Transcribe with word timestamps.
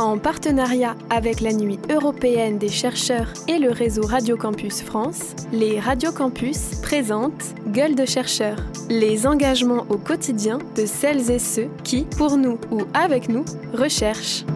En 0.00 0.16
partenariat 0.16 0.96
avec 1.10 1.42
la 1.42 1.52
Nuit 1.52 1.78
européenne 1.90 2.56
des 2.56 2.70
chercheurs 2.70 3.34
et 3.48 3.58
le 3.58 3.70
réseau 3.70 4.00
Radio 4.00 4.34
Campus 4.34 4.80
France, 4.80 5.36
les 5.52 5.78
Radio 5.78 6.10
Campus 6.10 6.80
présentent 6.82 7.54
Gueule 7.66 7.94
de 7.94 8.06
chercheurs, 8.06 8.56
les 8.88 9.26
engagements 9.26 9.84
au 9.90 9.98
quotidien 9.98 10.56
de 10.74 10.86
celles 10.86 11.30
et 11.30 11.38
ceux 11.38 11.68
qui, 11.84 12.06
pour 12.16 12.38
nous 12.38 12.58
ou 12.70 12.80
avec 12.94 13.28
nous, 13.28 13.44
recherchent. 13.74 14.46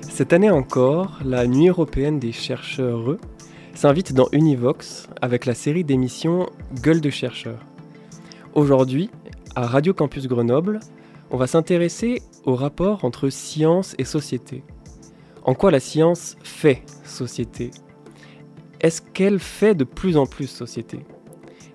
Cette 0.00 0.32
année 0.32 0.50
encore, 0.50 1.20
la 1.24 1.46
Nuit 1.46 1.68
européenne 1.68 2.18
des 2.18 2.32
chercheurs 2.32 3.16
s'invite 3.72 4.14
dans 4.14 4.26
Univox 4.32 5.06
avec 5.22 5.46
la 5.46 5.54
série 5.54 5.84
d'émissions 5.84 6.48
Gueule 6.82 7.00
de 7.00 7.10
chercheurs. 7.10 7.64
Aujourd'hui, 8.52 9.10
à 9.54 9.64
Radio 9.64 9.94
Campus 9.94 10.26
Grenoble, 10.26 10.80
on 11.30 11.36
va 11.36 11.46
s'intéresser 11.46 12.20
au 12.46 12.54
rapport 12.54 13.04
entre 13.04 13.28
science 13.28 13.94
et 13.98 14.04
société. 14.04 14.62
En 15.42 15.54
quoi 15.54 15.70
la 15.70 15.80
science 15.80 16.36
fait 16.42 16.82
société? 17.04 17.70
Est-ce 18.80 19.02
qu'elle 19.02 19.38
fait 19.38 19.74
de 19.74 19.84
plus 19.84 20.16
en 20.16 20.26
plus 20.26 20.46
société? 20.46 21.00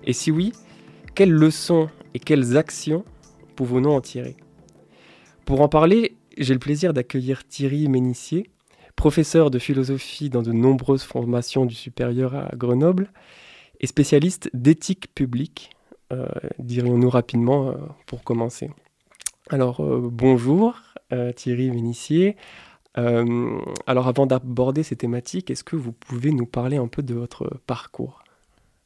Et 0.04 0.12
si 0.12 0.30
oui, 0.30 0.52
quelles 1.14 1.32
leçons 1.32 1.88
et 2.14 2.18
quelles 2.18 2.56
actions 2.56 3.04
pouvons-nous 3.54 3.90
en 3.90 4.00
tirer? 4.00 4.36
Pour 5.44 5.60
en 5.60 5.68
parler, 5.68 6.16
j'ai 6.38 6.54
le 6.54 6.60
plaisir 6.60 6.92
d'accueillir 6.92 7.46
Thierry 7.46 7.88
Ménissier, 7.88 8.50
professeur 8.96 9.50
de 9.50 9.58
philosophie 9.58 10.30
dans 10.30 10.42
de 10.42 10.52
nombreuses 10.52 11.02
formations 11.02 11.66
du 11.66 11.74
supérieur 11.74 12.34
à 12.34 12.50
Grenoble 12.56 13.10
et 13.80 13.86
spécialiste 13.86 14.48
d'éthique 14.54 15.14
publique, 15.14 15.70
euh, 16.12 16.26
dirions-nous 16.58 17.10
rapidement 17.10 17.68
euh, 17.68 17.74
pour 18.06 18.22
commencer? 18.22 18.70
Alors 19.50 19.80
euh, 19.80 20.08
bonjour 20.10 20.80
euh, 21.12 21.32
Thierry 21.32 21.70
Vénissier. 21.70 22.36
Euh, 22.98 23.58
alors 23.86 24.06
avant 24.06 24.26
d'aborder 24.26 24.82
ces 24.82 24.96
thématiques, 24.96 25.50
est-ce 25.50 25.64
que 25.64 25.76
vous 25.76 25.92
pouvez 25.92 26.30
nous 26.30 26.46
parler 26.46 26.76
un 26.76 26.86
peu 26.86 27.02
de 27.02 27.14
votre 27.14 27.58
parcours? 27.66 28.22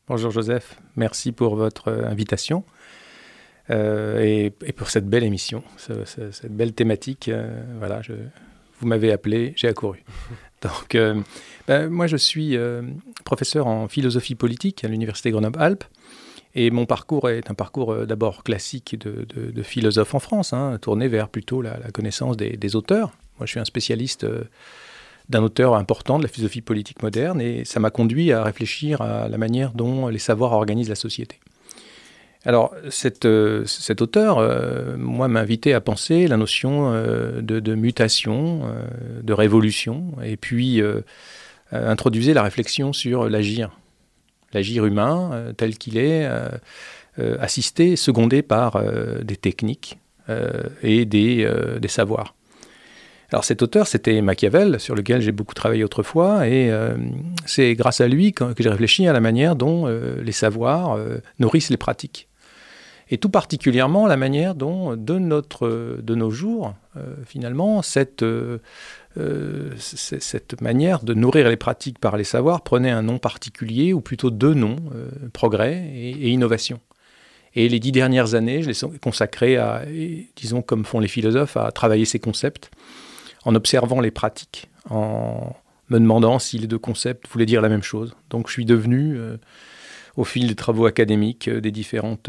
Bonjour 0.09 0.31
Joseph, 0.31 0.81
merci 0.95 1.33
pour 1.33 1.57
votre 1.57 1.93
invitation 1.93 2.65
et, 3.69 4.53
pour 4.77 4.89
cette 4.91 5.09
belle 5.09 5.25
émission, 5.25 5.65
cette 5.77 6.53
belle 6.53 6.73
thématique. 6.73 7.29
voilà, 7.81 8.01
vous 8.79 8.87
m'avez 8.87 9.11
appelé, 9.11 9.53
j'ai 9.57 9.67
accouru. 9.67 10.05
Donc 10.62 10.97
ben, 11.67 11.89
moi 11.89 12.07
je 12.07 12.17
suis 12.17 12.57
professeur 13.25 13.67
en 13.67 13.89
philosophie 13.89 14.37
politique 14.37 14.84
à 14.84 14.89
l'Université 14.89 15.33
Grenoble-Alpes. 15.33 15.83
Et 16.59 16.71
mon 16.71 16.87
parcours 16.87 17.29
est 17.29 17.51
un 17.51 17.55
parcours 17.55 17.93
euh, 17.93 18.07
d'abord 18.07 18.43
classique 18.43 18.99
de, 18.99 19.62
philosophe 19.62 20.15
en 20.15 20.19
France, 20.19 20.55
hein, 20.55 20.79
tourné 20.81 21.07
vers 21.07 21.29
plutôt 21.29 21.61
la, 21.61 21.77
connaissance 21.93 22.37
des, 22.39 22.77
auteurs. 22.77 23.12
Moi, 23.39 23.45
je 23.45 23.51
suis 23.51 23.61
un 23.61 23.67
spécialiste 23.67 24.25
euh, 24.25 24.45
d'un 25.29 25.43
auteur 25.43 25.75
important 25.75 26.17
de 26.17 26.23
la 26.23 26.31
philosophie 26.31 26.62
politique 26.62 27.03
moderne, 27.03 27.43
et 27.43 27.67
ça 27.67 27.79
m'a 27.79 27.91
conduit 27.91 28.33
à 28.33 28.43
réfléchir 28.43 29.03
à 29.03 29.29
la 29.29 29.37
manière 29.37 29.73
dont 29.73 30.09
les 30.09 30.19
savoirs 30.19 30.53
organisent 30.53 30.89
la 30.89 30.95
société. 30.95 31.39
Alors, 32.47 32.75
euh, 33.25 33.65
cet 33.67 34.01
auteur, 34.01 34.39
moi, 34.97 35.29
m'a 35.29 35.41
invité 35.41 35.75
à 35.75 35.83
penser 35.83 36.27
la 36.27 36.39
notion 36.39 36.93
de, 36.93 37.75
mutation, 37.75 38.62
de 39.23 39.33
révolution, 39.34 40.15
et 40.25 40.39
puis 40.39 40.81
introduisait 41.73 42.33
la 42.33 42.45
réflexion 42.45 42.95
sur 42.95 43.29
l'agir 43.29 43.71
l'agir 44.53 44.87
humain 44.87 45.31
euh, 45.33 45.53
tel 45.53 45.77
qu'il 45.77 45.99
est, 45.99 46.25
euh, 46.25 46.49
euh, 47.19 47.37
assisté, 47.41 47.97
secondé 47.97 48.43
par 48.43 48.83
des 49.23 49.37
techniques 49.37 49.99
et 50.83 51.05
des, 51.05 51.49
des, 51.81 51.89
savoirs. 51.89 52.35
Alors 53.31 53.45
cet 53.45 53.63
auteur, 53.63 53.87
c'était 53.87 54.21
Machiavel, 54.21 54.81
sur 54.81 54.97
lequel 54.97 55.23
j'ai 55.23 55.31
beaucoup 55.31 55.55
travaillé 55.55 55.85
autrefois, 55.85 56.49
et 56.49 56.71
c'est 57.47 57.75
grâce 57.75 58.01
à 58.01 58.09
lui 58.09 58.33
que, 58.33 58.45
j'ai 58.59 58.69
réfléchi 58.69 59.07
à 59.07 59.13
la 59.13 59.21
manière 59.21 59.55
dont 59.55 59.87
les 59.87 60.33
savoirs 60.33 60.99
nourrissent 61.39 61.71
les 61.71 61.77
pratiques. 61.77 62.29
Et 63.09 63.19
tout 63.19 63.31
particulièrement 63.31 64.09
la 64.09 64.17
manière 64.17 64.56
dont, 64.56 64.97
de, 64.97 65.17
notre, 65.21 66.01
de 66.03 66.15
nos 66.17 66.33
jours, 66.33 66.75
finalement, 67.25 67.83
cette 67.83 68.25
cette 69.78 70.60
manière 70.60 71.03
de 71.03 71.15
nourrir 71.15 71.49
les 71.49 71.56
pratiques 71.56 71.99
par 71.99 72.16
les 72.16 72.25
savoirs 72.25 72.62
prenait 72.62 72.91
un 72.91 73.03
nom 73.03 73.19
particulier, 73.19 73.93
ou 73.93 74.00
plutôt 74.00 74.31
deux 74.31 74.54
noms, 74.54 74.77
euh, 74.94 75.09
progrès 75.32 75.91
et, 75.94 76.31
innovation. 76.31 76.81
Et 77.55 77.69
les 77.69 77.81
dix 77.81 77.93
dernières 77.93 78.34
années, 78.34 78.62
je 78.62 78.69
les 78.69 78.84
ai 78.84 78.99
consacrées 78.99 79.56
à, 79.56 79.82
disons 80.37 80.60
comme 80.60 80.84
font 80.84 81.00
les 81.00 81.09
philosophes, 81.09 81.56
à 81.56 81.72
travailler 81.72 82.05
ces 82.05 82.19
concepts, 82.19 82.71
en 83.44 83.55
observant 83.55 84.00
les 84.00 84.10
pratiques, 84.10 84.69
en 84.91 85.56
me 85.88 85.99
demandant 85.99 86.38
si 86.38 86.59
les 86.59 86.66
deux 86.66 86.78
concepts 86.78 87.26
voulaient 87.28 87.47
dire 87.47 87.62
la 87.62 87.71
même 87.71 87.82
chose. 87.82 88.15
Donc 88.28 88.49
je 88.49 88.53
suis 88.53 88.66
devenu, 88.66 89.16
euh, 89.16 89.38
au 90.16 90.25
fil 90.25 90.49
des 90.49 90.55
travaux 90.55 90.84
académiques, 90.84 91.49
des 91.49 91.71
différentes 91.71 92.28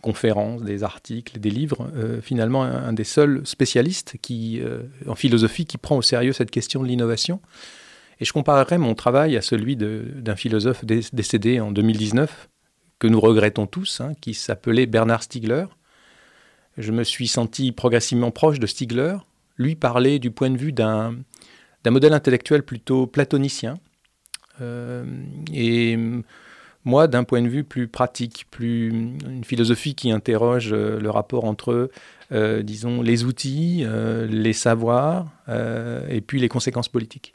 conférences, 0.00 0.62
des 0.62 0.82
articles, 0.82 1.38
des 1.38 1.50
livres, 1.50 1.90
euh, 1.94 2.20
finalement 2.20 2.62
un, 2.62 2.92
des 2.92 3.04
seuls 3.04 3.42
spécialistes 3.44 4.16
qui, 4.20 4.60
euh, 4.60 4.82
en 5.06 5.14
philosophie 5.14 5.66
qui 5.66 5.78
prend 5.78 5.96
au 5.96 6.02
sérieux 6.02 6.32
cette 6.32 6.50
question 6.50 6.82
de 6.82 6.88
l'innovation. 6.88 7.40
Et 8.20 8.24
je 8.24 8.32
comparerais 8.32 8.78
mon 8.78 8.94
travail 8.94 9.36
à 9.36 9.42
celui 9.42 9.76
d'un 9.76 10.36
philosophe 10.36 10.84
décédé 10.84 11.60
en 11.60 11.70
2019, 11.70 12.48
que 12.98 13.06
nous 13.06 13.20
regrettons 13.20 13.66
tous, 13.66 14.00
hein, 14.00 14.12
qui 14.20 14.34
s'appelait 14.34 14.86
Bernard 14.86 15.22
Stiegler. 15.22 15.66
Je 16.76 16.90
me 16.90 17.04
suis 17.04 17.28
senti 17.28 17.70
progressivement 17.70 18.32
proche 18.32 18.58
de 18.58 18.66
Stiegler. 18.66 19.16
Lui 19.56 19.76
parlait 19.76 20.18
du 20.18 20.30
point 20.32 20.50
de 20.50 20.56
vue 20.56 20.72
d'un 20.72 21.14
modèle 21.86 22.12
intellectuel 22.12 22.64
plutôt 22.64 23.06
platonicien. 23.06 23.78
Euh, 24.60 25.04
et 25.52 25.96
moi, 26.88 27.06
d'un 27.06 27.22
point 27.22 27.42
de 27.42 27.48
vue 27.48 27.64
plus 27.64 27.86
pratique, 27.86 28.46
plus 28.50 28.88
une 28.88 29.44
philosophie 29.44 29.94
qui 29.94 30.10
interroge 30.10 30.70
euh, 30.72 30.98
le 30.98 31.10
rapport 31.10 31.44
entre, 31.44 31.90
euh, 32.32 32.62
disons, 32.62 33.02
les 33.02 33.24
outils, 33.24 33.82
euh, 33.84 34.26
les 34.26 34.54
savoirs 34.54 35.30
et 36.10 36.20
puis 36.22 36.40
les 36.40 36.48
conséquences 36.48 36.88
politiques. 36.88 37.34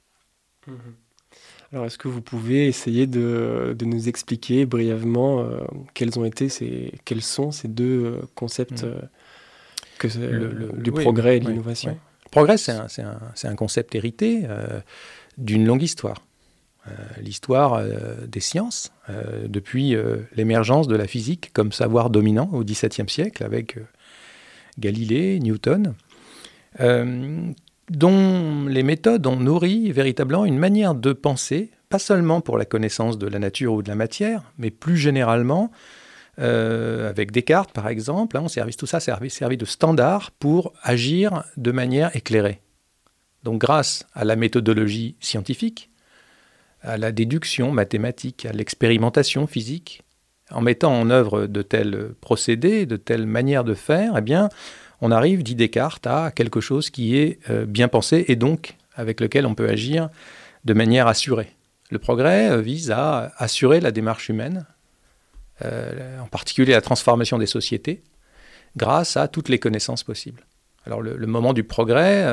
Mhm. 0.68 0.76
Alors, 1.72 1.86
est-ce 1.86 1.98
que 1.98 2.08
vous 2.08 2.22
pouvez 2.22 2.68
essayer 2.68 3.08
de, 3.08 3.76
nous 3.82 4.08
expliquer 4.08 4.66
brièvement 4.66 5.48
quels 5.96 6.20
ont 6.20 6.26
été 6.26 6.48
ces, 6.48 6.92
quels 7.04 7.24
sont 7.24 7.52
ces 7.52 7.68
deux 7.68 8.22
concepts 8.36 8.84
mhm. 8.84 9.10
que 9.98 10.08
du 10.82 10.92
progrès 10.92 11.38
et 11.38 11.40
de 11.40 11.50
l'innovation? 11.50 11.98
Le 12.26 12.30
progrès, 12.30 12.58
c'est 12.58 12.72
un, 12.72 12.88
un, 13.44 13.56
concept 13.56 13.96
hérité 13.96 14.48
d'une 15.38 15.66
longue 15.66 15.82
histoire. 15.82 16.22
Euh, 16.90 16.92
l'histoire 17.22 17.76
euh, 17.76 18.28
des 18.28 18.42
sciences, 18.42 18.92
euh, 19.10 19.48
depuis 19.48 19.96
l'émergence 20.36 20.90
de 20.90 20.98
la 20.98 21.08
physique 21.08 21.52
comme 21.54 21.72
savoir 21.72 22.10
dominant 22.10 22.50
au 22.52 22.64
XVIIe 22.66 23.08
siècle 23.08 23.44
avec 23.46 23.78
Galilée, 24.80 25.40
Newton, 25.40 25.94
dont 27.90 28.66
les 28.68 28.84
méthodes 28.84 29.26
ont 29.28 29.38
nourri 29.38 29.92
véritablement 29.92 30.46
une 30.46 30.58
manière 30.58 30.96
de 30.96 31.14
penser, 31.14 31.72
pas 31.90 32.00
seulement 32.00 32.42
pour 32.42 32.58
la 32.58 32.66
connaissance 32.66 33.18
de 33.18 33.28
la 33.28 33.40
nature 33.40 33.74
ou 33.74 33.82
de 33.82 33.88
la 33.88 33.96
matière, 33.96 34.52
mais 34.58 34.72
plus 34.72 34.98
généralement, 34.98 35.72
avec 36.38 37.32
Descartes 37.32 37.72
par 37.72 37.88
exemple, 37.88 38.38
hein, 38.38 38.48
tout 38.78 38.88
ça 38.88 39.00
servi, 39.00 39.30
servi 39.30 39.58
de 39.58 39.66
standard 39.66 40.32
pour 40.32 40.74
agir 40.82 41.44
de 41.56 41.72
manière 41.72 42.14
éclairée. 42.16 42.62
Donc 43.44 43.62
grâce 43.62 44.06
à 44.14 44.26
la 44.26 44.36
méthodologie 44.36 45.16
scientifique, 45.20 45.92
à 46.84 46.98
la 46.98 47.12
déduction 47.12 47.72
mathématique, 47.72 48.46
à 48.46 48.52
l'expérimentation 48.52 49.48
physique, 49.48 50.04
en 50.52 50.62
mettant 50.62 50.94
en 50.94 51.10
œuvre 51.10 51.48
de 51.48 51.62
tels 51.62 52.10
procédés, 52.22 52.86
de 52.86 52.98
telles 52.98 53.26
manières 53.26 53.64
de 53.64 53.74
faire, 53.74 54.16
eh 54.18 54.22
bien, 54.22 54.50
on 55.02 55.12
arrive, 55.12 55.44
dit 55.44 55.56
Descartes, 55.56 56.08
à 56.08 56.32
quelque 56.32 56.62
chose 56.62 56.90
qui 56.90 57.18
est 57.18 57.40
euh, 57.50 57.66
bien 57.66 57.88
pensé 57.88 58.26
et 58.28 58.36
donc 58.36 58.76
avec 58.96 59.20
lequel 59.20 59.46
on 59.46 59.56
peut 59.56 59.68
agir 59.68 60.10
de 60.66 60.74
manière 60.74 61.08
assurée. 61.08 61.52
Le 61.90 62.00
progrès 62.00 62.52
euh, 62.52 62.62
vise 62.62 62.92
à 62.92 63.34
assurer 63.38 63.80
la 63.80 63.92
démarche 63.92 64.30
humaine, 64.30 64.66
euh, 65.64 66.20
en 66.20 66.28
particulier 66.28 66.74
la 66.74 66.82
transformation 66.82 67.38
des 67.38 67.48
sociétés, 67.48 68.04
grâce 68.78 69.18
à 69.18 69.28
toutes 69.28 69.50
les 69.50 69.60
connaissances 69.60 70.04
possibles. 70.04 70.44
Alors 70.86 71.02
le, 71.02 71.16
le 71.16 71.28
moment 71.28 71.54
du 71.54 71.64
progrès, 71.64 72.26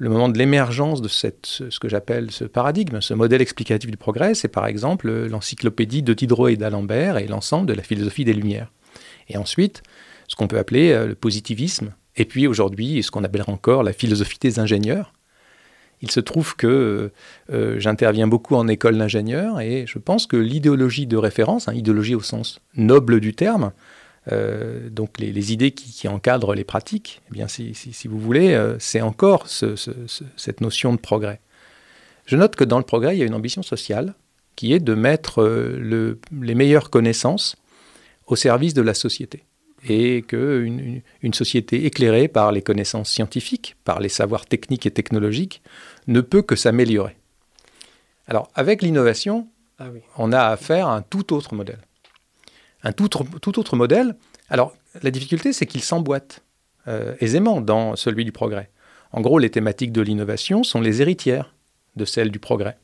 le 0.00 0.08
moment 0.08 0.30
de 0.30 0.38
l'émergence 0.38 1.02
de 1.02 1.08
ce 1.08 1.78
que 1.78 1.88
j'appelle 1.90 2.30
ce 2.30 2.44
paradigme, 2.44 3.02
ce 3.02 3.12
modèle 3.12 3.42
explicatif 3.42 3.90
du 3.90 3.98
progrès, 3.98 4.34
c'est 4.34 4.48
par 4.48 4.66
exemple 4.66 5.10
l'encyclopédie 5.26 6.02
de 6.02 6.14
Diderot 6.14 6.48
et 6.48 6.56
d'Alembert 6.56 7.18
et 7.18 7.26
l'ensemble 7.26 7.66
de 7.66 7.74
la 7.74 7.82
philosophie 7.82 8.24
des 8.24 8.32
Lumières. 8.32 8.72
Et 9.28 9.36
ensuite, 9.36 9.82
ce 10.26 10.36
qu'on 10.36 10.48
peut 10.48 10.58
appeler 10.58 10.92
euh, 10.92 11.06
le 11.06 11.14
positivisme, 11.14 11.92
et 12.16 12.24
puis 12.24 12.46
aujourd'hui, 12.46 13.02
ce 13.02 13.10
qu'on 13.10 13.24
appellera 13.24 13.52
encore 13.52 13.82
la 13.82 13.92
philosophie 13.92 14.38
des 14.40 14.58
ingénieurs. 14.58 15.12
Il 16.00 16.10
se 16.10 16.20
trouve 16.20 16.56
que 16.56 17.10
euh, 17.52 17.78
j'interviens 17.78 18.26
beaucoup 18.26 18.56
en 18.56 18.68
école 18.68 18.96
d'ingénieurs 18.96 19.60
et 19.60 19.84
je 19.86 19.98
pense 19.98 20.26
que 20.26 20.38
l'idéologie 20.38 21.06
de 21.06 21.18
référence, 21.18 21.68
hein, 21.68 21.74
idéologie 21.74 22.14
au 22.14 22.22
sens 22.22 22.62
noble 22.74 23.20
du 23.20 23.34
terme, 23.34 23.72
donc 24.90 25.18
les, 25.18 25.52
idées 25.52 25.72
qui, 25.72 26.08
encadrent 26.08 26.54
les 26.54 26.64
pratiques, 26.64 27.20
eh 27.28 27.32
bien, 27.32 27.48
si, 27.48 27.74
vous 28.08 28.18
voulez, 28.18 28.74
c'est 28.78 29.00
encore 29.00 29.46
cette 29.48 30.60
notion 30.60 30.92
de 30.92 30.98
progrès. 30.98 31.40
Je 32.26 32.36
note 32.36 32.54
que 32.56 32.64
dans 32.64 32.78
le 32.78 32.84
progrès, 32.84 33.16
il 33.16 33.18
y 33.18 33.22
a 33.22 33.26
une 33.26 33.34
ambition 33.34 33.62
sociale 33.62 34.14
qui 34.56 34.72
est 34.72 34.80
de 34.80 34.94
mettre 34.94 35.42
les 36.32 36.54
meilleures 36.54 36.90
connaissances 36.90 37.56
au 38.26 38.36
service 38.36 38.74
de 38.74 38.82
la 38.82 38.94
société 38.94 39.44
et 39.88 40.22
qu'une 40.22 41.02
une, 41.22 41.34
société 41.34 41.86
éclairée 41.86 42.28
par 42.28 42.52
les 42.52 42.62
connaissances 42.62 43.10
scientifiques, 43.10 43.76
par 43.84 44.00
les 44.00 44.08
savoirs 44.08 44.46
techniques 44.46 44.86
et 44.86 44.90
technologiques, 44.90 45.62
ne 46.06 46.20
peut 46.20 46.42
que 46.42 46.56
s'améliorer. 46.56 47.16
Alors, 48.26 48.50
avec 48.54 48.82
l'innovation, 48.82 49.48
ah 49.78 49.86
on 50.18 50.32
a 50.32 50.42
affaire 50.42 50.88
à 50.88 50.96
un 50.96 51.02
tout 51.02 51.32
autre 51.32 51.54
modèle. 51.54 51.80
Un 52.82 52.92
tout, 52.92 53.58
autre 53.58 53.76
modèle. 53.76 54.16
Alors, 54.48 54.74
la 55.02 55.10
difficulté, 55.10 55.52
c'est 55.52 55.66
qu'il 55.66 55.82
s'emboîte 55.82 56.42
euh, 56.88 57.14
aisément 57.20 57.60
dans 57.60 57.96
celui 57.96 58.24
du 58.24 58.32
progrès. 58.32 58.70
En 59.12 59.20
gros, 59.20 59.38
les 59.38 59.50
thématiques 59.50 59.92
de 59.92 60.00
l'innovation 60.00 60.62
sont 60.62 60.80
les 60.80 61.02
héritières 61.02 61.54
de 61.96 62.04
celles 62.04 62.30
du 62.30 62.38
progrès. 62.38 62.78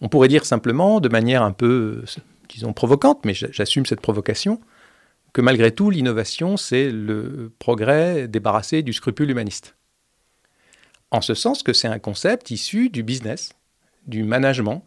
On 0.00 0.08
pourrait 0.08 0.28
dire 0.28 0.44
simplement, 0.44 1.00
de 1.00 1.08
manière 1.08 1.42
un 1.42 1.52
peu, 1.52 2.04
disons, 2.48 2.72
provocante, 2.72 3.24
mais 3.24 3.34
j'assume 3.34 3.86
cette 3.86 4.00
provocation, 4.00 4.60
que 5.32 5.40
malgré 5.40 5.72
tout, 5.72 5.90
l'innovation, 5.90 6.56
c'est 6.56 6.90
le 6.90 7.52
progrès 7.58 8.28
débarrassé 8.28 8.82
du 8.82 8.92
scrupule 8.92 9.30
humaniste. 9.30 9.74
En 11.10 11.20
ce 11.20 11.34
sens 11.34 11.62
que 11.62 11.72
c'est 11.72 11.88
un 11.88 11.98
concept 11.98 12.50
issu 12.50 12.90
du 12.90 13.02
business, 13.02 13.52
du 14.06 14.22
management, 14.22 14.84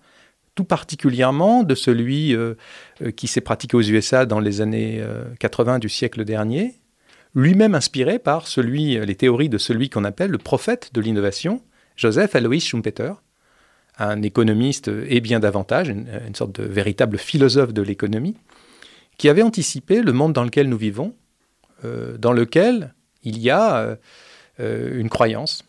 tout 0.56 0.64
particulièrement 0.64 1.64
de 1.64 1.76
celui 1.76 2.36
euh, 2.36 2.56
euh, 3.02 3.12
qui 3.12 3.28
s'est 3.28 3.42
pratiqué 3.42 3.78
aux 3.78 3.82
USA 3.82 4.26
dans 4.26 4.40
les 4.40 4.62
années 4.62 5.04
80 5.40 5.76
euh, 5.76 5.80
du 5.80 5.90
siècle 5.90 6.26
dernier, 6.26 6.80
lui-même 7.34 7.76
inspiré 7.76 8.20
par 8.20 8.46
les 8.58 9.16
théories 9.16 9.50
de 9.50 9.58
celui 9.58 9.90
qu'on 9.90 10.04
appelle 10.04 10.32
le 10.32 10.38
prophète 10.38 10.92
de 10.94 11.00
l'innovation, 11.00 11.62
Joseph 11.96 12.36
Alois 12.36 12.60
Schumpeter, 12.60 13.14
un 13.98 14.22
économiste 14.22 14.90
et 15.08 15.22
bien 15.22 15.40
davantage, 15.40 15.90
une 15.90 16.36
sorte 16.36 16.60
de 16.60 16.64
véritable 16.64 17.18
philosophe 17.18 17.74
de 17.74 17.82
l'économie, 17.82 18.36
qui 19.18 19.30
avait 19.30 19.44
anticipé 19.44 20.02
le 20.02 20.12
monde 20.12 20.34
dans 20.34 20.44
lequel 20.44 20.68
nous 20.68 20.78
vivons, 20.78 21.16
dans 21.84 22.34
lequel 22.34 22.94
il 23.24 23.38
y 23.38 23.50
a 23.50 23.98
une 24.60 25.10
croyance 25.10 25.64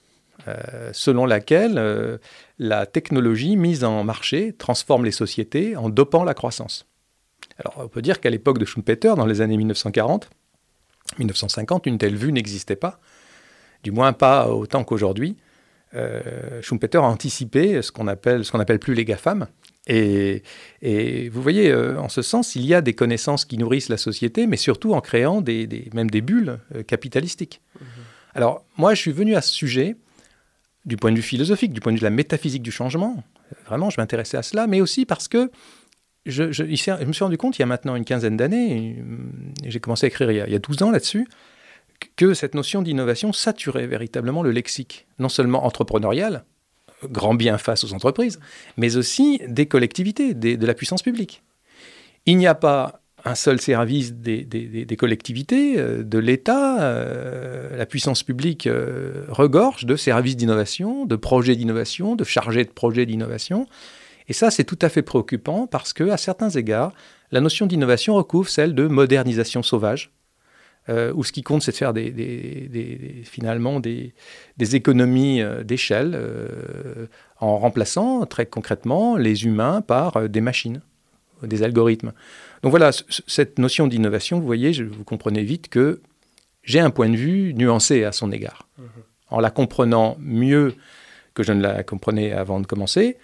selon 0.93 1.27
laquelle 1.27 2.19
la 2.63 2.87
technologie 2.87 3.57
mise 3.57 3.85
en 3.85 4.05
marché 4.05 4.53
transforme 4.53 5.05
les 5.05 5.11
sociétés 5.11 5.77
en 5.77 5.89
dopant 5.89 6.25
la 6.25 6.35
croissance. 6.35 6.87
Alors 7.59 7.75
on 7.79 7.89
peut 7.89 8.03
dire 8.03 8.21
qu'à 8.21 8.31
l'époque 8.31 8.59
de 8.59 8.65
Schumpeter, 8.65 9.15
dans 9.17 9.27
les 9.27 9.41
années 9.41 9.57
1940, 9.57 10.31
1950, 11.19 11.87
une 11.87 11.99
telle 11.99 12.17
vue 12.17 12.33
n'existait 12.33 12.77
pas, 12.77 13.01
du 13.83 13.91
moins 13.91 14.13
pas 14.13 14.49
autant 14.49 14.85
qu'aujourd'hui. 14.85 15.37
Schumpeter 16.63 16.99
a 16.99 17.03
anticipé 17.03 17.83
ce 17.83 17.93
qu'on 17.93 18.09
appelle, 18.09 18.47
ce 18.47 18.53
qu'on 18.53 18.61
appelle 18.61 18.79
plus 18.79 18.95
les 18.95 19.05
GAFAM, 19.05 19.47
et, 19.89 20.43
vous 21.33 21.43
voyez, 21.43 21.71
euh, 21.71 21.99
en 21.99 22.09
ce 22.09 22.23
sens, 22.23 22.55
il 22.55 22.65
y 22.65 22.75
a 22.75 22.81
des 22.81 22.95
connaissances 22.95 23.45
qui 23.45 23.59
nourrissent 23.59 23.89
la 23.89 23.97
société, 23.97 24.47
mais 24.47 24.57
surtout 24.57 24.95
en 24.95 25.01
créant 25.01 25.41
des, 25.41 25.91
même 25.93 26.11
des 26.11 26.21
bulles 26.21 26.61
euh, 26.75 26.83
capitalistiques. 26.83 27.61
Mhm. 27.81 27.87
Alors, 28.35 28.65
moi, 28.79 28.95
je 28.95 29.01
suis 29.01 29.13
venu 29.13 29.35
à 29.35 29.43
ce 29.43 29.53
sujet 29.53 29.97
du 30.85 30.97
point 30.97 31.11
de 31.11 31.17
vue 31.17 31.23
philosophique, 31.23 31.73
du 31.73 31.81
point 31.81 31.93
de 31.93 31.97
vue 31.97 32.01
de 32.01 32.07
la 32.07 32.11
métaphysique 32.11 32.63
du 32.63 32.73
changement. 32.73 33.23
Vraiment, 33.67 33.91
je 33.91 34.01
m'intéressais 34.01 34.37
à 34.37 34.43
cela, 34.43 34.67
mais 34.67 34.81
aussi 34.81 35.07
parce 35.07 35.29
que 35.29 35.51
je, 36.27 36.45
me 36.65 37.13
suis 37.13 37.25
rendu 37.25 37.37
compte, 37.37 37.59
il 37.59 37.63
y 37.63 37.65
a 37.65 37.67
maintenant 37.67 37.97
une 37.97 38.05
quinzaine 38.05 38.37
d'années, 38.37 39.03
j'ai 39.65 39.81
commencé 39.81 40.07
à 40.07 40.09
écrire 40.09 40.31
il 40.31 40.37
y 40.37 40.41
a, 40.41 40.47
il 40.47 40.53
y 40.53 40.57
a 40.57 40.61
12 40.61 40.83
ans 40.83 40.91
là-dessus, 40.91 41.27
que 42.17 42.35
cette 42.35 42.55
notion 42.55 42.83
d'innovation 42.83 43.33
saturait 43.33 43.87
véritablement 43.87 44.43
le 44.43 44.51
lexique, 44.51 45.07
non 45.19 45.29
seulement 45.29 45.65
entrepreneurial, 45.65 46.45
grand 47.05 47.35
bien 47.35 47.59
face 47.59 47.85
aux 47.85 47.93
entreprises, 47.93 48.39
mais 48.77 48.97
aussi 48.97 49.41
des 49.49 49.67
collectivités, 49.67 50.35
de 50.35 50.67
la 50.67 50.75
puissance 50.75 51.03
publique. 51.03 51.43
Il 52.27 52.37
n'y 52.37 52.47
a 52.47 52.55
pas 52.55 53.02
un 53.25 53.35
seul 53.35 53.61
service 53.61 54.13
des, 54.15 54.97
collectivités, 54.99 55.79
euh, 55.79 56.03
de 56.03 56.19
l'État, 56.19 56.83
euh, 56.83 57.77
la 57.77 57.87
puissance 57.87 58.23
publique 58.23 58.67
euh, 58.67 59.25
regorge 59.29 59.85
de 59.85 59.97
services 59.97 60.37
d'innovation, 60.37 61.07
de 61.07 61.17
projets 61.17 61.57
d'innovation, 61.57 62.17
de 62.17 62.25
chargés 62.25 62.65
de 62.65 62.71
projets 62.71 63.07
d'innovation. 63.07 63.67
Et 64.29 64.33
ça, 64.33 64.51
c'est 64.51 64.65
tout 64.65 64.79
à 64.83 64.89
fait 64.89 65.03
préoccupant 65.03 65.67
parce 65.67 65.93
que, 65.93 66.11
à 66.11 66.17
certains 66.17 66.51
égards, 66.51 66.93
la 67.31 67.41
notion 67.41 67.67
d'innovation 67.67 68.15
recouvre 68.15 68.49
celle 68.49 68.75
de 68.75 68.87
modernisation 68.87 69.63
sauvage, 69.63 70.13
où 70.89 71.23
ce 71.23 71.31
qui 71.31 71.43
compte, 71.43 71.63
c'est 71.63 71.71
de 71.71 71.77
faire 71.77 71.93
finalement 73.25 73.79
des, 73.79 74.13
économies 74.59 75.43
d'échelle 75.65 76.19
en 77.39 77.59
remplaçant 77.59 78.27
très 78.27 78.47
concrètement 78.47 79.17
les 79.17 79.45
humains 79.45 79.81
par 79.81 80.29
des 80.29 80.41
machines, 80.41 80.83
des 81.43 81.63
algorithmes. 81.63 82.13
Donc 82.63 82.71
voilà, 82.71 82.91
cette 82.93 83.59
notion 83.59 83.87
d'innovation, 83.87 84.39
vous 84.39 84.47
voyez, 84.47 84.73
je, 84.73 84.85
vous 84.85 85.05
comprenez 85.05 85.43
vite 85.43 85.69
que 85.69 86.01
j'ai 86.63 86.81
un 86.81 86.91
point 86.91 87.09
de 87.09 87.17
vue 87.17 87.55
nuancé 87.55 88.05
à 88.05 88.13
son 88.13 88.31
égard. 88.31 88.69
Mmh 88.79 88.83
en 89.33 89.41
la 89.41 89.51
comprenant 89.51 90.17
mieux 90.21 90.75
que 91.35 91.43
je 91.43 91.53
ne 91.53 91.63
la 91.63 91.83
comprenais 91.83 92.33
avant 92.33 92.61
de 92.61 92.67
commencer, 92.67 93.17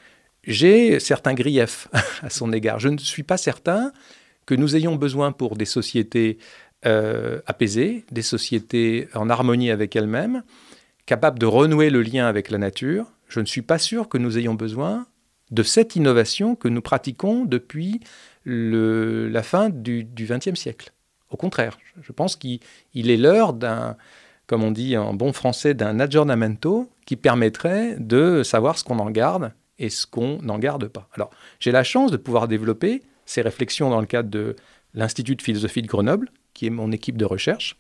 j'ai 0.42 0.98
certains 0.98 1.34
griefs 1.34 1.88
à 2.22 2.30
son 2.30 2.52
égard. 2.52 2.80
Je 2.80 2.88
ne 2.88 2.98
suis 2.98 3.22
pas 3.22 3.36
certain 3.36 3.92
que 4.46 4.54
nous 4.54 4.74
ayons 4.74 4.96
besoin 4.96 5.30
pour 5.30 5.56
des 5.56 5.66
sociétés 5.66 6.38
euh, 6.86 7.40
apaisées, 7.46 8.06
des 8.10 8.22
sociétés 8.22 9.08
en 9.14 9.28
harmonie 9.28 9.70
avec 9.70 9.94
elles-mêmes, 9.94 10.42
capables 11.04 11.38
de 11.38 11.44
renouer 11.44 11.90
le 11.90 12.00
lien 12.00 12.26
avec 12.26 12.50
la 12.50 12.56
nature, 12.56 13.12
je 13.28 13.40
ne 13.40 13.44
suis 13.44 13.62
pas 13.62 13.78
sûr 13.78 14.08
que 14.08 14.16
nous 14.16 14.38
ayons 14.38 14.54
besoin 14.54 15.06
de 15.50 15.62
cette 15.62 15.96
innovation 15.96 16.54
que 16.54 16.68
nous 16.68 16.82
pratiquons 16.82 17.44
depuis 17.44 18.00
la 18.44 19.42
fin 19.42 19.70
du 19.70 20.06
XXe 20.16 20.54
siècle. 20.54 20.92
Au 21.30 21.36
contraire, 21.36 21.78
je 22.00 22.12
pense 22.12 22.36
qu'il 22.36 22.60
est 22.94 23.16
l'heure 23.16 23.52
d'un, 23.52 23.96
comme 24.46 24.62
on 24.62 24.70
dit 24.70 24.96
en 24.96 25.12
bon 25.12 25.32
français, 25.32 25.74
d'un 25.74 26.00
aggiornamento 26.00 26.90
qui 27.06 27.16
permettrait 27.16 27.96
de 27.98 28.42
savoir 28.42 28.78
ce 28.78 28.84
qu'on 28.84 28.98
en 28.98 29.10
garde 29.10 29.52
et 29.78 29.90
ce 29.90 30.06
qu'on 30.06 30.38
n'en 30.42 30.58
garde 30.58 30.88
pas. 30.88 31.08
Alors, 31.12 31.30
j'ai 31.60 31.70
la 31.70 31.84
chance 31.84 32.10
de 32.10 32.16
pouvoir 32.16 32.48
développer 32.48 33.02
ces 33.26 33.42
réflexions 33.42 33.90
dans 33.90 34.00
le 34.00 34.06
cadre 34.06 34.30
de 34.30 34.56
l'Institut 34.94 35.36
de 35.36 35.42
philosophie 35.42 35.82
de 35.82 35.86
Grenoble, 35.86 36.30
qui 36.54 36.66
est 36.66 36.70
mon 36.70 36.90
équipe 36.90 37.18
de 37.18 37.26
recherche, 37.26 37.76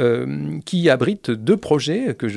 euh, 0.00 0.58
qui 0.64 0.90
abrite 0.90 1.30
deux 1.30 1.56
projets 1.56 2.14
que, 2.14 2.28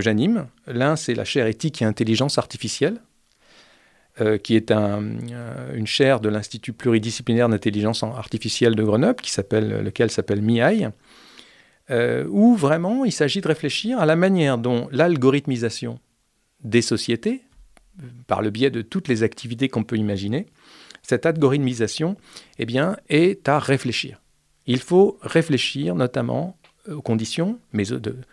j'anime. 0.00 0.46
L'un, 0.66 0.96
c'est 0.96 1.14
la 1.14 1.24
chaire 1.24 1.46
éthique 1.46 1.82
et 1.82 1.84
intelligence 1.84 2.38
artificielle, 2.38 3.00
euh, 4.20 4.38
qui 4.38 4.56
est 4.56 4.70
euh, 4.70 5.74
une 5.74 5.86
chaire 5.86 6.20
de 6.20 6.28
l'Institut 6.28 6.72
pluridisciplinaire 6.72 7.48
d'intelligence 7.48 8.02
artificielle 8.02 8.74
de 8.74 8.82
Grenoble, 8.82 9.24
s'appelle, 9.24 9.82
lequel 9.82 10.10
s'appelle 10.10 10.42
MIAI, 10.42 10.90
où 12.28 12.54
vraiment 12.54 13.04
il 13.04 13.10
s'agit 13.10 13.40
de 13.40 13.48
réfléchir 13.48 13.98
à 13.98 14.06
la 14.06 14.14
manière 14.14 14.58
dont 14.58 14.88
l'algorithmisation 14.92 15.98
des 16.62 16.82
sociétés, 16.82 17.42
par 18.28 18.42
le 18.42 18.50
biais 18.50 18.70
de 18.70 18.82
toutes 18.82 19.08
les 19.08 19.24
activités 19.24 19.68
qu'on 19.68 19.82
peut 19.82 19.96
imaginer, 19.96 20.46
cette 21.02 21.26
algorithmisation 21.26 22.16
eh 22.58 22.66
bien, 22.66 22.96
est 23.08 23.48
à 23.48 23.58
réfléchir. 23.58 24.20
Il 24.66 24.78
faut 24.78 25.18
réfléchir 25.22 25.94
notamment 25.94 26.56
euh, 26.88 26.96
aux 26.96 27.02
conditions 27.02 27.58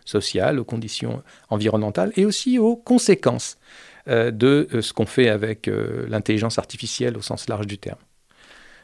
sociales, 0.05 0.59
aux 0.59 0.63
conditions 0.65 1.23
environnementales 1.49 2.11
et 2.15 2.25
aussi 2.25 2.59
aux 2.59 2.75
conséquences 2.75 3.57
euh, 3.57 3.96
de 4.07 4.67
euh, 4.73 4.81
ce 4.81 4.93
qu'on 4.93 5.05
fait 5.05 5.29
avec 5.29 5.69
l'intelligence 6.07 6.57
artificielle 6.57 7.17
au 7.17 7.21
sens 7.21 7.47
large 7.49 7.67
du 7.67 7.77
terme. 7.77 7.99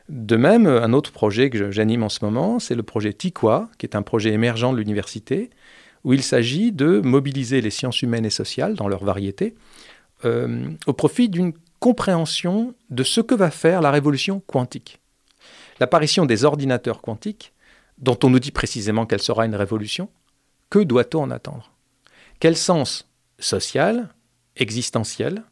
De 0.10 0.36
même, 0.36 0.68
un 0.68 0.92
autre 0.92 1.12
projet 1.12 1.50
que 1.50 1.72
j'anime 1.72 2.04
en 2.04 2.10
ce 2.10 2.26
moment, 2.26 2.60
c'est 2.60 2.76
le 2.76 2.84
projet 2.84 3.14
TIQUA, 3.14 3.70
qui 3.78 3.86
est 3.86 3.96
un 3.96 4.02
projet 4.02 4.32
émergent 4.32 4.74
de 4.74 4.78
l'université, 4.78 5.50
où 6.04 6.14
il 6.14 6.22
s'agit 6.22 6.74
de 6.74 7.00
mobiliser 7.00 7.62
les 7.62 7.70
sciences 7.70 8.02
humaines 8.02 8.26
et 8.26 8.30
sociales 8.30 8.76
dans 8.76 8.88
leur 8.88 9.04
variété 9.04 9.56
au 10.26 10.94
profit 10.94 11.28
d'une 11.28 11.52
compréhension 11.80 12.76
de 12.90 13.04
ce 13.04 13.20
que 13.20 13.36
va 13.36 13.52
faire 13.52 13.82
la 13.82 13.92
révolution 13.92 14.40
quantique. 14.40 15.02
L'apparition 15.82 16.26
des 16.26 16.46
ordinateurs 16.46 17.02
quantiques, 17.02 17.52
dont 17.98 18.18
on 18.24 18.30
nous 18.30 18.40
dit 18.40 18.52
précisément 18.52 19.06
qu'elle 19.06 19.22
sera 19.22 19.46
une 19.46 19.56
révolution, 19.56 20.10
que 20.70 20.80
doit-on 20.80 21.24
en 21.24 21.32
attendre? 21.32 21.74
Quel 22.40 22.56
sens 22.56 23.10
social, 23.38 24.10
existentiel, 24.58 25.44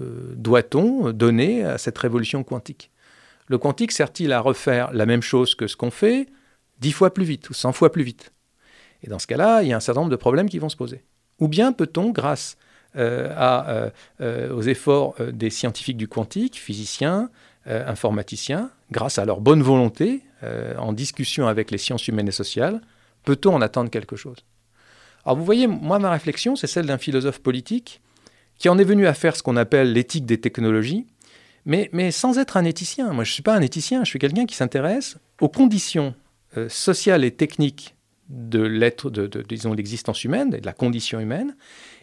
euh, 0.00 0.34
doit-on 0.36 1.12
donner 1.12 1.64
à 1.64 1.78
cette 1.78 1.98
révolution 1.98 2.42
quantique? 2.44 2.90
Le 3.46 3.58
quantique 3.58 3.92
sert-il 3.92 4.32
à 4.32 4.40
refaire 4.40 4.92
la 4.92 5.06
même 5.06 5.22
chose 5.22 5.54
que 5.54 5.66
ce 5.66 5.76
qu'on 5.76 5.90
fait 5.90 6.26
dix 6.80 6.92
fois 6.92 7.12
plus 7.12 7.24
vite 7.24 7.50
ou 7.50 7.54
cent 7.54 7.72
fois 7.72 7.92
plus 7.92 8.02
vite? 8.02 8.32
Et 9.02 9.08
dans 9.08 9.18
ce 9.18 9.26
cas-là, 9.26 9.62
il 9.62 9.68
y 9.68 9.72
a 9.72 9.76
un 9.76 9.80
certain 9.80 10.00
nombre 10.00 10.10
de 10.10 10.16
problèmes 10.16 10.48
qui 10.48 10.58
vont 10.58 10.70
se 10.70 10.76
poser. 10.76 11.04
Ou 11.40 11.48
bien 11.48 11.72
peut-on, 11.72 12.10
grâce 12.10 12.56
euh, 12.96 13.90
euh, 14.20 14.54
aux 14.54 14.62
efforts 14.62 15.16
des 15.32 15.50
scientifiques 15.50 15.96
du 15.96 16.08
quantique, 16.08 16.56
physiciens, 16.58 17.30
informaticiens, 17.66 18.70
grâce 18.90 19.18
à 19.18 19.24
leur 19.24 19.40
bonne 19.40 19.62
volonté, 19.62 20.22
en 20.78 20.92
discussion 20.92 21.46
avec 21.48 21.70
les 21.70 21.78
sciences 21.78 22.06
humaines 22.08 22.28
et 22.28 22.32
sociales, 22.32 22.82
peut-on 23.24 23.54
en 23.54 23.62
attendre 23.62 23.90
quelque 23.90 24.16
chose? 24.16 24.36
Alors 25.24 25.38
vous 25.38 25.44
voyez, 25.44 25.66
moi, 25.66 25.98
ma 25.98 26.10
réflexion, 26.10 26.54
c'est 26.56 26.66
celle 26.66 26.86
d'un 26.86 26.98
philosophe 26.98 27.38
politique 27.40 28.00
qui 28.58 28.68
en 28.68 28.78
est 28.78 28.84
venu 28.84 29.06
à 29.06 29.14
faire 29.14 29.36
ce 29.36 29.42
qu'on 29.42 29.56
appelle 29.56 29.92
l'éthique 29.92 30.26
des 30.26 30.40
technologies, 30.40 31.06
mais, 31.64 31.88
mais, 31.92 32.10
sans 32.10 32.38
être 32.38 32.56
un 32.56 32.64
éthicien. 32.64 33.06
Moi, 33.12 33.24
je 33.24 33.30
ne 33.30 33.34
suis 33.34 33.42
pas 33.42 33.54
un 33.54 33.62
éthicien, 33.62 34.04
je 34.04 34.10
suis 34.10 34.18
quelqu'un 34.18 34.46
qui 34.46 34.54
s'intéresse 34.54 35.16
aux 35.40 35.48
conditions 35.48 36.14
sociales 36.68 37.24
et 37.24 37.32
techniques 37.32 37.96
de 38.28 38.60
l'être, 38.60 39.10
disons, 39.10 39.72
l'existence 39.72 40.24
humaine, 40.24 40.50
de 40.50 40.64
la 40.64 40.72
condition 40.72 41.20
humaine, 41.20 41.56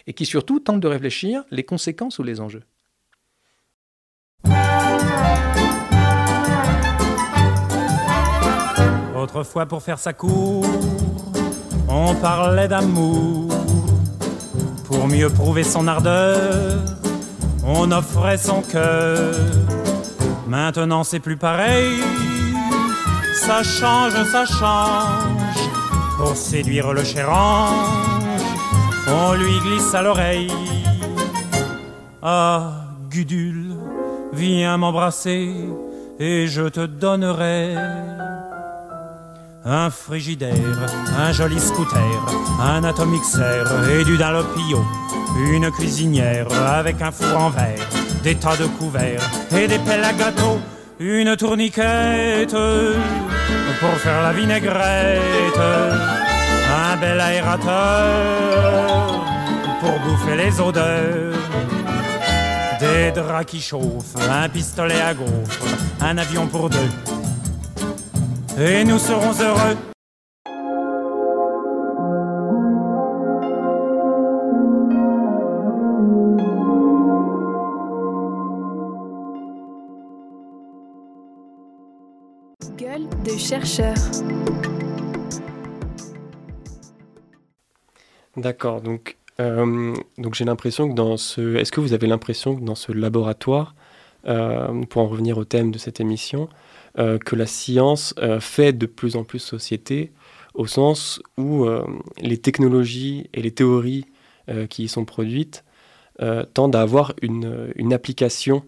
et 0.08 0.14
qui 0.14 0.26
surtout 0.26 0.60
tente 0.60 0.80
de 0.80 0.88
réfléchir 0.88 1.44
les 1.52 1.64
conséquences 1.64 2.20
ou 2.20 2.24
les 2.24 2.42
enjeux. 2.42 2.64
Autrefois, 9.16 9.68
pour 9.68 9.84
faire 9.84 10.00
sa 10.00 10.14
cour, 10.14 10.66
on 11.92 12.16
parlait 12.16 12.68
d'amour. 12.68 13.50
Pour 14.86 15.08
mieux 15.08 15.30
prouver 15.30 15.64
son 15.64 15.88
ardeur, 15.88 16.80
on 17.66 17.92
offrait 17.92 18.38
son 18.38 18.62
cœur. 18.62 19.36
Maintenant, 20.48 21.04
c'est 21.04 21.20
plus 21.20 21.38
pareil. 21.38 22.00
Ça 23.34 23.64
change, 23.64 24.14
ça 24.32 24.46
change. 24.46 25.62
Pour 26.18 26.36
séduire 26.36 26.94
le 26.94 27.04
cher 27.04 27.32
ange, 27.32 28.44
on 29.08 29.34
lui 29.34 29.60
glisse 29.60 29.94
à 29.94 30.02
l'oreille. 30.02 30.52
Ah, 32.22 32.86
Gudule, 33.10 33.76
viens 34.34 34.78
m'embrasser 34.78 35.56
et 36.20 36.48
je 36.48 36.68
te 36.70 36.86
donnerai 36.86 37.76
un 39.64 39.90
frigidaire, 39.90 40.56
un 41.18 41.32
joli 41.32 41.60
scooter, 41.60 42.00
un 42.60 42.84
atomixer 42.84 43.64
et 43.92 44.04
du 44.04 44.18
Dalopio, 44.18 44.84
une 45.52 45.70
cuisinière 45.72 46.48
avec 46.52 47.02
un 47.02 47.12
four 47.12 47.38
en 47.38 47.50
verre, 47.50 47.88
des 48.24 48.36
tas 48.36 48.58
de 48.58 48.66
couverts 48.66 49.22
et 49.56 49.68
des 49.68 49.80
pelles 49.80 50.04
à 50.04 50.14
gâteau, 50.14 50.60
une 51.00 51.36
tourniquette 51.36 52.56
pour 53.80 53.94
faire 53.98 54.22
la 54.24 54.34
vinaigrette, 54.34 55.58
un 55.58 56.98
bel 56.98 57.20
aérateur 57.20 58.62
pour 59.80 60.00
bouffer 60.00 60.38
les 60.38 60.60
odeurs. 60.60 61.38
Des 62.80 63.12
draps 63.12 63.46
qui 63.46 63.62
chauffent, 63.62 64.16
un 64.28 64.50
pistolet 64.50 65.00
à 65.00 65.14
gaufres, 65.14 65.68
un 66.00 66.18
avion 66.18 66.48
pour 66.48 66.68
deux. 66.68 66.90
Et 68.60 68.84
nous 68.84 69.00
serons 69.00 69.32
heureux. 69.42 69.78
Gueule 82.78 83.08
de 83.24 83.38
chercheur. 83.38 83.96
D'accord, 88.36 88.82
donc, 88.82 89.18
euh, 89.40 89.94
donc 90.18 90.36
j'ai 90.36 90.46
l'impression 90.46 90.90
que 90.90 90.94
dans 90.94 91.16
ce... 91.16 91.56
Est-ce 91.56 91.72
que 91.72 91.80
vous 91.80 91.94
avez 91.94 92.08
l'impression 92.08 92.56
que 92.56 92.62
dans 92.62 92.76
ce 92.76 92.92
laboratoire, 92.92 93.76
euh, 94.28 94.84
pour 94.86 95.04
en 95.04 95.08
revenir 95.08 95.38
au 95.38 95.46
thème 95.46 95.72
de 95.72 95.78
cette 95.78 96.00
émission, 96.00 96.50
euh, 96.98 97.18
que 97.18 97.36
la 97.36 97.46
science 97.46 98.14
fait 98.40 98.74
de 98.74 98.86
plus 98.86 99.16
en 99.16 99.24
plus 99.24 99.40
société, 99.40 100.12
au 100.54 100.68
sens 100.68 101.22
où 101.38 101.66
les 102.20 102.38
technologies 102.38 103.30
et 103.34 103.42
les 103.42 103.52
théories 103.52 104.06
qui 104.70 104.84
y 104.84 104.88
sont 104.90 105.06
produites 105.06 105.64
tendent 106.54 106.76
à 106.76 106.82
avoir 106.82 107.14
une, 107.22 107.72
une 107.76 107.94
application 107.94 108.64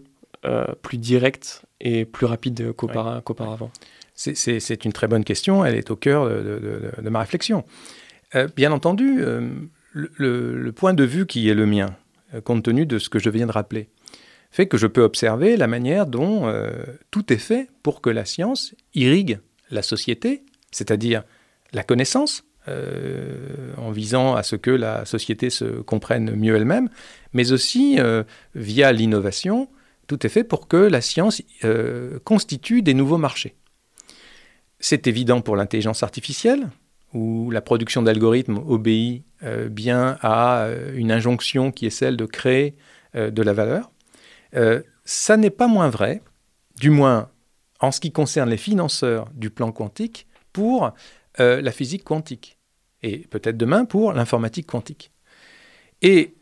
plus 0.80 0.96
directe 0.96 1.66
et 1.82 2.06
plus 2.06 2.24
rapide 2.24 2.72
qu'auparavant. 2.72 3.70
C'est 4.14 4.84
une 4.86 4.92
très 4.94 5.08
bonne 5.08 5.24
question, 5.24 5.62
elle 5.62 5.74
est 5.74 5.90
au 5.90 5.96
cœur 5.96 6.26
de, 6.26 6.40
de, 6.42 7.02
de 7.02 7.08
ma 7.10 7.20
réflexion. 7.20 7.64
Euh, 8.34 8.48
bien 8.56 8.72
entendu, 8.72 9.18
euh, 9.20 9.48
le, 9.92 10.70
point 10.72 10.94
de 10.94 11.04
vue 11.04 11.26
qui 11.26 11.48
est 11.48 11.54
le 11.54 11.66
mien, 11.66 11.94
euh, 12.34 12.40
compte 12.40 12.64
tenu 12.64 12.86
de 12.86 12.98
ce 12.98 13.08
que 13.08 13.18
je 13.18 13.30
viens 13.30 13.46
de 13.46 13.52
rappeler, 13.52 13.88
fait 14.54 14.66
que 14.66 14.76
je 14.76 14.86
peux 14.86 15.02
observer 15.02 15.56
la 15.56 15.66
manière 15.66 16.06
dont 16.06 16.52
tout 17.10 17.32
est 17.32 17.38
fait 17.38 17.68
pour 17.82 18.00
que 18.00 18.10
la 18.10 18.24
science 18.24 18.74
irrigue 18.94 19.40
la 19.70 19.82
société, 19.82 20.44
c'est-à-dire 20.70 21.24
la 21.72 21.82
connaissance, 21.82 22.44
en 22.68 23.90
visant 23.90 24.36
à 24.36 24.44
ce 24.44 24.54
que 24.54 24.70
la 24.70 25.04
société 25.06 25.50
se 25.50 25.64
comprenne 25.64 26.36
mieux 26.36 26.54
elle-même, 26.54 26.88
mais 27.32 27.50
aussi 27.50 27.98
via 28.54 28.92
l'innovation, 28.92 29.68
tout 30.06 30.24
est 30.24 30.30
fait 30.30 30.44
pour 30.44 30.68
que 30.68 30.76
la 30.76 31.00
science 31.00 31.42
constitue 32.22 32.82
des 32.82 32.94
nouveaux 32.94 33.18
marchés. 33.18 33.56
C'est 34.78 35.06
évident 35.06 35.40
pour 35.40 35.56
l'intelligence 35.56 36.02
artificielle, 36.02 36.68
où 37.14 37.50
la 37.50 37.62
production 37.62 38.02
d'algorithmes 38.02 38.58
obéit 38.66 39.24
euh, 39.44 39.68
bien 39.68 40.18
à 40.20 40.64
euh, 40.64 40.92
une 40.94 41.10
injonction 41.10 41.70
qui 41.70 41.86
est 41.86 41.90
celle 41.90 42.16
de 42.16 42.26
créer 42.26 42.74
euh, 43.14 43.30
de 43.30 43.40
la 43.40 43.54
valeur. 43.54 43.90
Ça 45.04 45.36
n'est 45.36 45.50
pas 45.50 45.66
moins 45.66 45.88
vrai, 45.88 46.22
du 46.76 46.90
moins 46.90 47.30
en 47.80 47.92
ce 47.92 48.00
qui 48.00 48.12
concerne 48.12 48.50
les 48.50 48.56
financeurs 48.56 49.28
du 49.34 49.50
plan 49.50 49.72
quantique, 49.72 50.26
pour 50.52 50.92
la 51.38 51.72
physique 51.72 52.04
quantique, 52.04 52.58
et 53.02 53.18
peut-être 53.18 53.56
demain 53.56 53.84
pour 53.84 54.12
l'informatique 54.12 54.66
quantique. 54.66 55.10
Et 56.00 56.34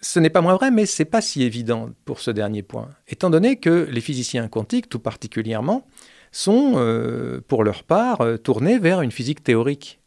ce 0.00 0.18
n'est 0.18 0.30
pas 0.30 0.40
moins 0.40 0.56
vrai, 0.56 0.70
mais 0.70 0.86
ce 0.86 1.02
n'est 1.02 1.08
pas 1.08 1.20
si 1.20 1.42
évident 1.42 1.90
pour 2.04 2.20
ce 2.20 2.30
dernier 2.30 2.62
point, 2.62 2.88
étant 3.08 3.30
donné 3.30 3.56
que 3.56 3.86
les 3.90 4.00
physiciens 4.00 4.48
quantiques, 4.48 4.88
tout 4.88 4.98
particulièrement, 4.98 5.86
sont, 6.32 6.72
pour 7.46 7.62
leur 7.62 7.84
part, 7.84 8.24
tournés 8.42 8.78
vers 8.78 9.02
une 9.02 9.12
physique 9.12 9.44
théorique 9.44 10.02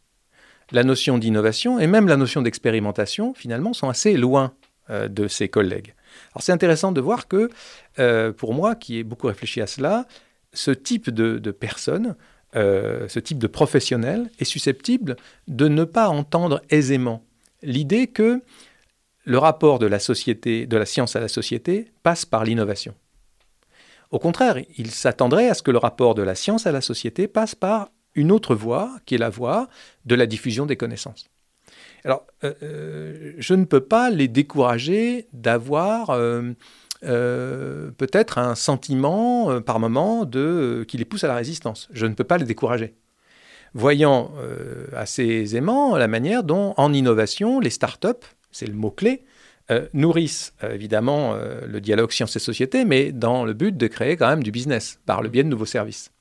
la 0.72 0.84
notion 0.84 1.18
d'innovation 1.18 1.80
et 1.80 1.88
même 1.88 2.08
la 2.08 2.18
notion 2.18 2.42
d'expérimentation, 2.42 3.34
finalement, 3.34 3.74
sont 3.74 3.90
assez 3.90 4.18
loin 4.18 4.54
euh, 4.90 5.08
de 5.08 5.28
ses 5.28 5.50
collègues. 5.50 5.94
C'est 6.40 6.52
intéressant 6.52 6.92
de 6.92 7.02
voir 7.02 7.28
que, 7.28 7.50
euh, 8.00 8.32
pour 8.32 8.54
moi, 8.54 8.76
qui 8.76 8.98
ai 8.98 9.04
beaucoup 9.04 9.28
réfléchi 9.28 9.62
à 9.62 9.68
cela, 9.68 10.06
ce 10.54 10.72
type 10.72 11.10
de, 11.10 11.52
personne, 11.52 12.16
euh, 12.56 13.08
ce 13.08 13.20
type 13.20 13.40
de 13.40 13.48
professionnel 13.48 14.30
est 14.40 14.46
susceptible 14.46 15.16
de 15.48 15.68
ne 15.68 15.84
pas 15.84 16.10
entendre 16.10 16.62
aisément 16.70 17.24
l'idée 17.62 18.08
que 18.08 18.42
le 19.26 19.38
rapport 19.38 19.80
de 19.80 19.88
la 19.88 20.00
science 20.00 21.16
à 21.16 21.20
la 21.20 21.28
société, 21.28 21.92
passe 22.04 22.26
par 22.26 22.44
l'innovation. 22.44 22.94
Au 24.12 24.20
contraire, 24.20 24.58
il 24.78 24.92
s'attendrait 24.92 25.50
à 25.50 25.56
ce 25.56 25.64
que 25.64 25.72
le 25.72 25.80
rapport 25.80 26.14
de 26.14 26.22
la 26.22 26.36
science 26.36 26.68
à 26.68 26.72
la 26.72 26.82
société 26.82 27.28
passe 27.28 27.56
par 27.56 27.90
une 28.14 28.32
autre 28.32 28.56
voie, 28.56 28.96
qui 29.06 29.16
est 29.16 29.20
la 29.20 29.30
voie 29.30 29.68
de 30.06 30.16
la 30.16 30.28
diffusion 30.28 30.66
des 30.66 30.78
connaissances. 30.78 31.26
Alors, 32.06 32.28
euh, 32.44 32.54
euh, 32.62 33.34
je 33.40 33.56
ne 33.56 33.66
peux 33.66 33.82
pas 33.82 34.12
les 34.12 34.28
décourager 34.28 35.28
d'avoir 35.34 36.12
euh, 36.12 36.54
peut-être 37.02 38.38
un 38.38 38.54
sentiment 38.54 39.60
par 39.62 39.80
moment 39.80 40.24
de, 40.24 40.86
qui 40.88 40.98
les 40.98 41.06
pousse 41.06 41.24
à 41.24 41.28
la 41.28 41.36
résistance. 41.36 41.90
Je 41.92 42.06
ne 42.06 42.14
peux 42.14 42.24
pas 42.24 42.38
les 42.38 42.46
décourager. 42.46 42.94
Voyant 43.74 44.32
assez 44.96 45.26
aisément 45.26 45.98
la 45.98 46.08
manière 46.08 46.44
dont, 46.44 46.74
en 46.78 46.94
innovation, 46.94 47.60
les 47.60 47.70
startups, 47.70 48.26
c'est 48.52 48.68
le 48.68 48.74
mot-clé, 48.74 49.26
nourrissent 49.94 50.54
évidemment 50.64 51.36
le 51.36 51.82
dialogue 51.82 52.12
sciences 52.12 52.38
et 52.38 52.40
société, 52.40 52.86
mais 52.86 53.12
dans 53.12 53.44
le 53.44 53.54
but 53.54 53.76
de 53.76 53.88
créer 53.88 54.16
quand 54.16 54.30
même 54.30 54.44
du 54.44 54.52
business 54.52 55.00
par 55.06 55.22
le 55.22 55.28
biais 55.28 55.44
de 55.44 55.50
nouveaux 55.50 55.66
services. 55.66 56.15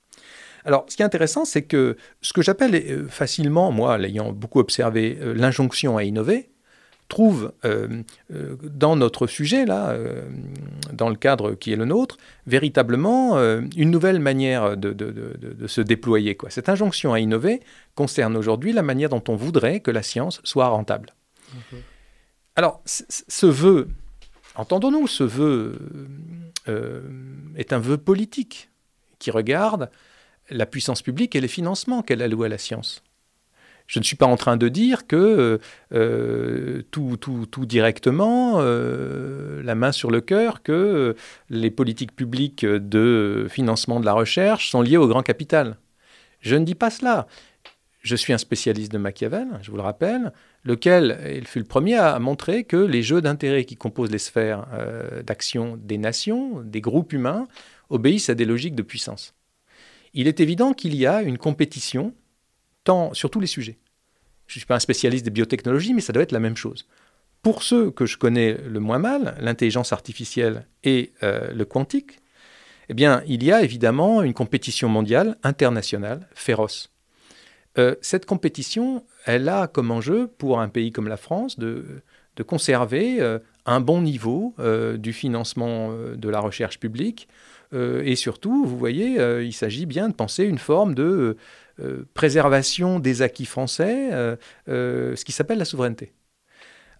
Alors, 0.64 0.86
ce 0.88 0.96
qui 0.96 1.02
est 1.02 1.04
intéressant, 1.04 1.44
c'est 1.44 1.62
que 1.62 1.96
ce 2.22 2.32
que 2.32 2.42
j'appelle 2.42 2.74
euh, 2.74 3.08
facilement, 3.08 3.70
moi, 3.70 3.98
l'ayant 3.98 4.32
beaucoup 4.32 4.60
observé, 4.60 5.18
euh, 5.20 5.34
l'injonction 5.34 5.96
à 5.96 6.04
innover, 6.04 6.50
trouve 7.08 7.52
euh, 7.66 8.02
dans 8.30 8.96
notre 8.96 9.26
sujet, 9.26 9.66
là, 9.66 9.94
dans 10.90 11.10
le 11.10 11.16
cadre 11.16 11.52
qui 11.52 11.70
est 11.70 11.76
le 11.76 11.84
nôtre, 11.84 12.16
véritablement 12.46 13.36
une 13.76 13.90
nouvelle 13.90 14.20
manière 14.20 14.78
de, 14.78 15.66
se 15.66 15.82
déployer. 15.82 16.34
Quoi. 16.34 16.48
Cette 16.48 16.70
injonction 16.70 17.12
à 17.12 17.20
innover 17.20 17.60
concerne 17.94 18.38
aujourd'hui 18.38 18.72
la 18.72 18.80
manière 18.80 19.10
dont 19.10 19.22
on 19.28 19.36
voudrait 19.36 19.80
que 19.80 19.90
la 19.90 20.02
science 20.02 20.40
soit 20.44 20.68
rentable. 20.68 21.10
Alors, 22.56 22.80
ce 22.86 23.46
vœu, 23.46 23.88
entendons-nous, 24.56 25.06
ce 25.06 25.24
vœu 25.24 25.78
est 27.54 27.74
un 27.74 27.78
vœu 27.78 27.98
politique 27.98 28.70
qui 29.18 29.30
regarde 29.30 29.90
la 30.50 30.66
puissance 30.66 31.02
publique 31.02 31.34
et 31.36 31.40
les 31.40 31.48
financements 31.48 32.02
qu'elle 32.02 32.22
alloue 32.22 32.44
à 32.44 32.48
la 32.48 32.58
science. 32.58 33.02
Je 33.86 33.98
ne 33.98 34.04
suis 34.04 34.16
pas 34.16 34.26
en 34.26 34.36
train 34.36 34.56
de 34.56 34.68
dire 34.68 35.06
que 35.06 35.60
euh, 35.92 36.82
tout, 36.90 37.18
tout, 37.18 37.66
directement, 37.66 38.54
euh, 38.56 39.62
la 39.62 39.74
main 39.74 39.92
sur 39.92 40.10
le 40.10 40.22
cœur, 40.22 40.62
que 40.62 41.14
les 41.50 41.70
politiques 41.70 42.16
publiques 42.16 42.64
de 42.64 43.46
financement 43.50 44.00
de 44.00 44.06
la 44.06 44.14
recherche 44.14 44.70
sont 44.70 44.80
liées 44.80 44.96
au 44.96 45.06
grand 45.06 45.22
capital. 45.22 45.76
Je 46.40 46.56
ne 46.56 46.64
dis 46.64 46.74
pas 46.74 46.90
cela. 46.90 47.26
Je 48.00 48.16
suis 48.16 48.34
un 48.34 48.38
spécialiste 48.38 48.92
de 48.92 48.98
Machiavel, 48.98 49.48
je 49.62 49.70
vous 49.70 49.78
le 49.78 49.82
rappelle, 49.82 50.32
lequel 50.62 51.42
fut 51.46 51.58
le 51.58 51.64
premier 51.64 51.96
à 51.96 52.18
montrer 52.18 52.64
que 52.64 52.76
les 52.76 53.02
jeux 53.02 53.22
d'intérêt 53.22 53.64
qui 53.64 53.76
composent 53.76 54.10
les 54.10 54.18
sphères 54.18 54.66
euh, 54.74 55.22
d'action 55.22 55.78
des 55.78 55.96
nations, 55.96 56.60
des 56.60 56.82
groupes 56.82 57.14
humains, 57.14 57.48
obéissent 57.88 58.28
à 58.28 58.34
des 58.34 58.44
logiques 58.44 58.74
de 58.74 58.82
puissance. 58.82 59.34
Il 60.14 60.28
est 60.28 60.40
évident 60.40 60.72
qu'il 60.72 60.94
y 60.94 61.06
a 61.06 61.22
une 61.22 61.38
compétition 61.38 62.14
tant 62.84 63.12
sur 63.14 63.30
tous 63.30 63.40
les 63.40 63.48
sujets. 63.48 63.78
Je 64.46 64.56
ne 64.56 64.60
suis 64.60 64.66
pas 64.66 64.76
un 64.76 64.80
spécialiste 64.80 65.24
des 65.24 65.30
biotechnologies, 65.30 65.94
mais 65.94 66.00
ça 66.00 66.12
doit 66.12 66.22
être 66.22 66.32
la 66.32 66.40
même 66.40 66.56
chose. 66.56 66.86
Pour 67.42 67.62
ceux 67.62 67.90
que 67.90 68.06
je 68.06 68.16
connais 68.16 68.54
le 68.54 68.80
moins 68.80 68.98
mal, 68.98 69.36
l'intelligence 69.40 69.92
artificielle 69.92 70.66
et 70.84 71.12
euh, 71.22 71.52
le 71.52 71.64
quantique, 71.64 72.20
eh 72.88 72.94
bien, 72.94 73.22
il 73.26 73.42
y 73.42 73.50
a 73.50 73.62
évidemment 73.62 74.22
une 74.22 74.34
compétition 74.34 74.88
mondiale, 74.88 75.36
internationale, 75.42 76.28
féroce. 76.34 76.90
Euh, 77.76 77.96
cette 78.02 78.24
compétition, 78.24 79.04
elle 79.24 79.48
a 79.48 79.66
comme 79.66 79.90
enjeu 79.90 80.28
pour 80.28 80.60
un 80.60 80.68
pays 80.68 80.92
comme 80.92 81.08
la 81.08 81.16
France 81.16 81.58
de, 81.58 82.02
conserver 82.46 83.20
euh, 83.20 83.38
un 83.66 83.80
bon 83.80 84.02
niveau 84.02 84.54
du 84.98 85.12
financement 85.12 85.92
de 86.14 86.28
la 86.28 86.40
recherche 86.40 86.78
publique. 86.78 87.28
Et 87.74 88.16
surtout, 88.16 88.64
vous 88.64 88.78
voyez, 88.78 89.18
il 89.42 89.52
s'agit 89.52 89.86
bien 89.86 90.08
de 90.08 90.14
penser 90.14 90.44
une 90.44 90.58
forme 90.58 90.94
de 90.94 91.36
préservation 92.14 93.00
des 93.00 93.22
acquis 93.22 93.46
français, 93.46 94.36
ce 94.66 95.24
qui 95.24 95.32
s'appelle 95.32 95.58
la 95.58 95.64
souveraineté. 95.64 96.12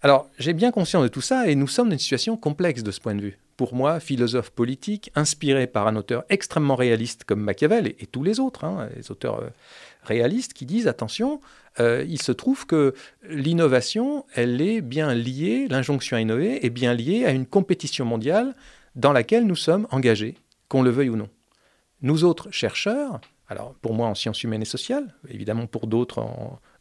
Alors, 0.01 0.29
j'ai 0.37 0.53
bien 0.53 0.71
conscience 0.71 1.03
de 1.03 1.07
tout 1.07 1.21
ça 1.21 1.47
et 1.47 1.55
nous 1.55 1.67
sommes 1.67 1.87
dans 1.87 1.93
une 1.93 1.99
situation 1.99 2.37
complexe 2.37 2.83
de 2.83 2.91
ce 2.91 2.99
point 2.99 3.15
de 3.15 3.21
vue. 3.21 3.39
Pour 3.57 3.73
moi, 3.73 3.99
philosophe 3.99 4.51
politique, 4.51 5.11
inspiré 5.15 5.65
par 5.65 5.87
un 5.87 5.95
auteur 5.95 6.25
extrêmement 6.29 6.75
réaliste 6.75 7.23
comme 7.23 7.39
Machiavel 7.39 7.87
et, 7.87 8.05
tous 8.05 8.21
les 8.21 8.39
autres, 8.39 8.65
hein, 8.65 8.89
les 8.95 9.09
auteurs 9.09 9.41
réalistes 10.03 10.53
qui 10.53 10.65
disent 10.65 10.87
attention, 10.87 11.41
euh, 11.79 12.05
il 12.07 12.21
se 12.21 12.31
trouve 12.31 12.65
que 12.65 12.93
l'innovation, 13.27 14.25
elle 14.35 14.61
est 14.61 14.81
bien 14.81 15.13
liée, 15.13 15.67
l'injonction 15.69 16.17
à 16.17 16.21
innover 16.21 16.65
est 16.65 16.69
bien 16.69 16.93
liée 16.93 17.25
à 17.25 17.31
une 17.31 17.45
compétition 17.45 18.05
mondiale 18.05 18.55
dans 18.95 19.11
laquelle 19.11 19.45
nous 19.45 19.55
sommes 19.55 19.87
engagés, 19.89 20.35
qu'on 20.69 20.81
le 20.81 20.89
veuille 20.89 21.09
ou 21.09 21.15
non. 21.15 21.29
Nous 22.01 22.23
autres 22.23 22.49
chercheurs, 22.51 23.21
alors 23.47 23.75
pour 23.81 23.93
moi 23.93 24.07
en 24.07 24.15
sciences 24.15 24.43
humaines 24.43 24.61
et 24.61 24.65
sociales, 24.65 25.13
évidemment 25.29 25.67
pour 25.67 25.87
d'autres 25.87 26.25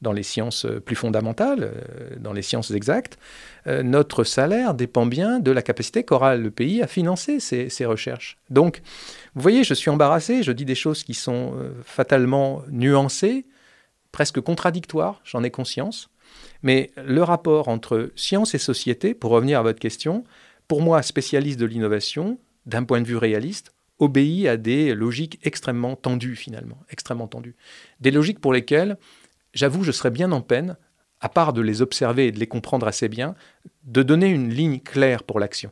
dans 0.05 0.13
les 0.13 0.23
sciences 0.23 0.67
plus 0.85 0.95
fondamentales, 0.97 1.73
euh, 1.75 2.17
dans 2.19 2.33
les 2.33 2.43
sciences 2.43 2.71
exactes, 2.71 3.19
euh, 3.67 3.83
notre 3.83 4.23
salaire 4.23 4.75
dépend 4.75 5.07
bien 5.07 5.41
de 5.41 5.51
la 5.51 5.63
capacité 5.63 6.05
qu'aura 6.05 6.37
le 6.37 6.51
pays 6.51 6.83
à 6.83 6.87
financer 6.87 7.41
ces, 7.41 7.85
recherches. 7.85 8.39
Donc, 8.51 8.83
vous 9.35 9.43
voyez, 9.43 9.65
je 9.65 9.75
suis 9.75 9.91
embarrassé, 9.91 10.43
je 10.43 10.53
dis 10.53 10.65
des 10.65 10.75
choses 10.75 11.03
qui 11.03 11.15
sont 11.15 11.55
euh, 11.57 11.71
fatalement 11.85 12.63
nuancées, 12.71 13.47
presque 14.13 14.41
contradictoires, 14.41 15.21
j'en 15.25 15.43
ai 15.43 15.51
conscience, 15.51 16.09
mais 16.63 16.93
le 16.97 17.23
rapport 17.23 17.69
entre 17.69 18.11
science 18.15 18.55
et 18.55 18.59
société, 18.59 19.15
pour 19.15 19.31
revenir 19.33 19.59
à 19.59 19.63
votre 19.63 19.81
question, 19.81 20.25
pour 20.69 20.81
moi, 20.81 21.03
spécialiste 21.03 21.59
de 21.59 21.67
l'innovation, 21.67 22.39
d'un 22.67 22.85
point 22.85 23.01
de 23.01 23.07
vue 23.07 23.17
réaliste, 23.17 23.73
obéit 23.99 24.47
à 24.47 24.57
des 24.57 24.95
logiques 24.95 25.39
extrêmement 25.43 25.97
tendues 25.97 26.37
finalement, 26.37 26.79
extrêmement 26.91 27.29
tendues. 27.29 27.57
Des 28.01 28.11
logiques 28.11 28.41
pour 28.41 28.53
lesquelles, 28.53 28.97
j'avoue, 29.53 29.85
je 29.85 29.93
serais 29.93 30.11
bien 30.11 30.33
en 30.33 30.41
peine, 30.41 30.77
à 31.21 31.29
part 31.29 31.53
de 31.53 31.61
les 31.61 31.81
observer 31.81 32.27
et 32.27 32.33
de 32.33 32.39
les 32.39 32.47
comprendre 32.47 32.87
assez 32.87 33.09
bien, 33.09 33.35
de 33.85 34.03
donner 34.03 34.29
une 34.29 34.51
ligne 34.51 34.81
claire 34.81 35.23
pour 35.23 35.41
l'action. 35.41 35.71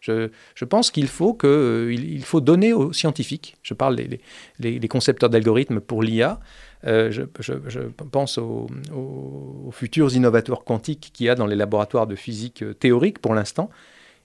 Je, 0.00 0.64
pense 0.64 0.90
qu'il 0.90 1.08
faut, 1.08 1.36
il, 1.42 2.24
faut 2.24 2.40
donner 2.40 2.72
aux 2.72 2.92
scientifiques, 2.92 3.56
je 3.62 3.74
parle 3.74 3.96
des 3.96 4.20
les, 4.58 4.88
concepteurs 4.88 5.28
d'algorithmes 5.28 5.80
pour 5.80 6.02
l'IA, 6.02 6.40
euh, 6.84 7.10
je, 7.10 7.80
pense 8.10 8.38
aux, 8.38 8.68
aux, 8.94 9.70
futurs 9.72 10.14
innovateurs 10.14 10.64
quantiques 10.64 11.10
qu'il 11.12 11.26
y 11.26 11.28
a 11.28 11.34
dans 11.34 11.46
les 11.46 11.56
laboratoires 11.56 12.06
de 12.06 12.14
physique 12.14 12.64
théorique 12.78 13.18
pour 13.18 13.34
l'instant, 13.34 13.70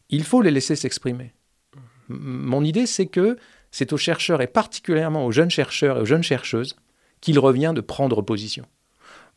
il 0.10 0.24
faut 0.24 0.41
les 0.41 0.51
laisser 0.51 0.75
s'exprimer 0.75 1.33
mon 2.13 2.63
idée, 2.63 2.85
c'est 2.85 3.07
que 3.07 3.37
c'est 3.71 3.93
aux 3.93 3.97
chercheurs, 3.97 4.41
et 4.41 4.47
particulièrement 4.47 5.25
aux 5.25 5.31
jeunes 5.31 5.49
chercheurs 5.49 5.97
et 5.97 6.01
aux 6.01 6.05
jeunes 6.05 6.23
chercheuses, 6.23 6.75
qu'il 7.21 7.39
revient 7.39 7.73
de 7.75 7.81
prendre 7.81 8.21
position. 8.21 8.65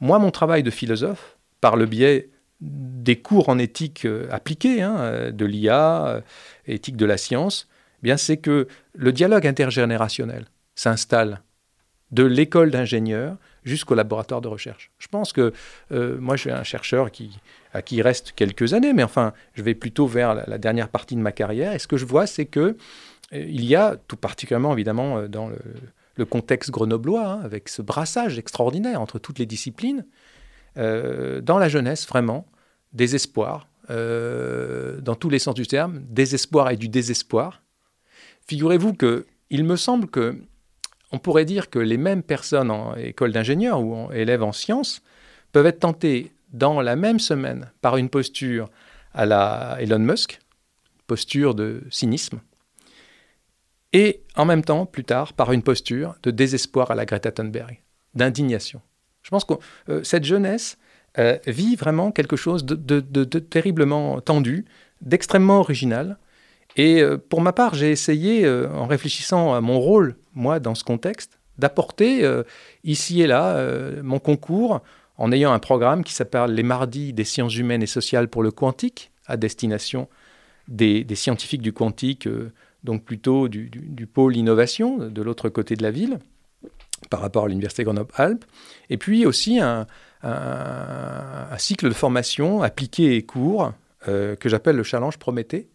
Moi, 0.00 0.18
mon 0.18 0.30
travail 0.30 0.62
de 0.62 0.70
philosophe, 0.70 1.38
par 1.60 1.76
le 1.76 1.86
biais 1.86 2.30
des 2.60 3.16
cours 3.16 3.48
en 3.48 3.58
éthique 3.58 4.04
euh, 4.04 4.28
appliquée, 4.30 4.82
hein, 4.82 5.30
de 5.30 5.44
l'IA, 5.44 6.06
euh, 6.06 6.20
éthique 6.66 6.96
de 6.96 7.06
la 7.06 7.16
science, 7.16 7.68
eh 7.98 8.02
bien 8.02 8.16
c'est 8.16 8.38
que 8.38 8.66
le 8.94 9.12
dialogue 9.12 9.46
intergénérationnel 9.46 10.46
s'installe 10.74 11.42
de 12.12 12.24
l'école 12.24 12.70
d'ingénieurs 12.70 13.36
jusqu'au 13.66 13.94
laboratoire 13.94 14.40
de 14.40 14.48
recherche. 14.48 14.90
Je 14.98 15.08
pense 15.08 15.34
que 15.34 15.52
moi, 15.90 16.36
je 16.36 16.40
suis 16.40 16.50
un 16.50 16.62
chercheur 16.62 17.10
qui, 17.10 17.38
à 17.76 17.82
qui 17.82 17.96
il 17.96 18.02
reste 18.02 18.32
quelques 18.32 18.72
années, 18.72 18.92
mais 18.92 19.02
enfin, 19.02 19.34
je 19.54 19.62
vais 19.62 19.74
plutôt 19.74 20.06
vers 20.06 20.34
la, 20.34 20.58
dernière 20.58 20.88
partie 20.88 21.14
de 21.14 21.20
ma 21.20 21.32
carrière. 21.32 21.72
Et 21.74 21.78
ce 21.78 21.86
que 21.86 21.96
je 21.96 22.06
vois, 22.06 22.26
c'est 22.26 22.46
que 22.46 22.76
euh, 23.32 23.44
il 23.48 23.64
y 23.64 23.76
a, 23.76 23.96
tout 24.08 24.16
particulièrement 24.16 24.72
évidemment 24.72 25.18
euh, 25.18 25.28
dans 25.28 25.48
le, 25.48 26.24
contexte 26.24 26.70
grenoblois, 26.70 27.26
hein, 27.26 27.40
avec 27.44 27.68
ce 27.68 27.82
brassage 27.82 28.38
extraordinaire 28.38 29.02
entre 29.02 29.18
toutes 29.18 29.38
les 29.38 29.44
disciplines, 29.44 30.06
euh, 30.78 31.42
dans 31.42 31.58
la 31.58 31.68
jeunesse, 31.68 32.06
vraiment, 32.06 32.46
des 32.94 33.14
espoirs, 33.14 33.68
dans 33.88 35.14
tous 35.14 35.28
les 35.28 35.38
sens 35.38 35.54
du 35.54 35.66
terme, 35.66 36.00
des 36.08 36.34
espoirs 36.34 36.70
et 36.70 36.76
du 36.76 36.88
désespoir. 36.88 37.62
Figurez-vous 38.48 38.94
que 38.94 39.26
il 39.50 39.62
me 39.64 39.76
semble 39.76 40.08
que 40.08 40.40
on 41.12 41.18
pourrait 41.18 41.44
dire 41.44 41.70
que 41.70 41.78
les 41.78 41.96
mêmes 41.96 42.22
personnes 42.22 42.70
en 42.70 42.94
école 42.96 43.32
d'ingénieur 43.32 43.80
ou 43.80 43.94
en 43.94 44.10
élèves 44.10 44.42
en 44.42 44.52
sciences 44.52 45.02
peuvent 45.52 45.66
être 45.66 45.80
tentées 45.80 46.32
dans 46.52 46.80
la 46.80 46.96
même 46.96 47.18
semaine 47.18 47.70
par 47.80 47.96
une 47.96 48.08
posture 48.08 48.68
à 49.14 49.26
la 49.26 49.76
Elon 49.80 49.98
Musk, 49.98 50.40
posture 51.06 51.54
de 51.54 51.82
cynisme, 51.90 52.40
et 53.92 54.22
en 54.34 54.44
même 54.44 54.62
temps, 54.62 54.84
plus 54.84 55.04
tard, 55.04 55.32
par 55.32 55.52
une 55.52 55.62
posture 55.62 56.16
de 56.22 56.30
désespoir 56.30 56.90
à 56.90 56.94
la 56.94 57.06
Greta 57.06 57.32
Thunberg, 57.32 57.82
d'indignation. 58.14 58.82
Je 59.22 59.30
pense 59.30 59.44
que 59.44 59.54
euh, 59.88 60.04
cette 60.04 60.24
jeunesse 60.24 60.78
euh, 61.18 61.38
vit 61.46 61.76
vraiment 61.76 62.12
quelque 62.12 62.36
chose 62.36 62.64
de, 62.66 63.38
terriblement 63.38 64.20
tendu, 64.20 64.66
d'extrêmement 65.00 65.60
original. 65.60 66.18
Et 66.76 67.00
euh, 67.00 67.16
pour 67.16 67.40
ma 67.40 67.52
part, 67.52 67.74
j'ai 67.74 67.90
essayé, 67.90 68.46
en 68.48 68.86
réfléchissant 68.86 69.54
à 69.54 69.60
mon 69.60 69.80
rôle, 69.80 70.16
moi, 70.36 70.60
dans 70.60 70.76
ce 70.76 70.84
contexte, 70.84 71.40
d'apporter 71.58 72.24
ici 72.84 73.22
et 73.22 73.26
là 73.26 73.58
mon 74.02 74.18
concours 74.18 74.82
en 75.18 75.32
ayant 75.32 75.52
un 75.52 75.58
programme 75.58 76.04
qui 76.04 76.12
s'appelle 76.12 76.52
les 76.52 76.62
mardis 76.62 77.12
des 77.12 77.24
sciences 77.24 77.56
humaines 77.56 77.82
et 77.82 77.86
sociales 77.86 78.28
pour 78.28 78.42
le 78.42 78.50
quantique, 78.50 79.10
à 79.26 79.36
destination 79.36 80.08
des, 80.68 81.06
scientifiques 81.14 81.62
du 81.62 81.72
quantique, 81.72 82.26
euh, 82.26 82.52
donc 82.84 83.04
plutôt 83.04 83.48
du, 83.48 83.70
pôle 84.12 84.36
innovation 84.36 84.98
de 84.98 85.22
l'autre 85.22 85.48
côté 85.48 85.76
de 85.76 85.82
la 85.82 85.90
ville, 85.90 86.18
par 87.10 87.20
rapport 87.20 87.44
à 87.44 87.48
l'Université 87.48 87.84
Grenoble-Alpes, 87.84 88.44
et 88.90 88.96
puis 88.96 89.26
aussi 89.26 89.60
un, 89.60 89.86
cycle 91.58 91.88
de 91.88 91.94
formation 91.94 92.62
appliqué 92.62 93.16
et 93.16 93.22
court 93.22 93.72
euh, 94.08 94.34
que 94.34 94.48
j'appelle 94.48 94.76
le 94.76 94.82
Challenge 94.82 95.16
Prométhée, 95.18 95.68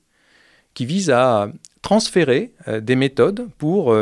qui 0.73 0.85
vise 0.85 1.09
à 1.09 1.49
transférer 1.81 2.53
euh, 2.67 2.79
des 2.79 2.95
méthodes 2.95 3.49
pour 3.57 3.95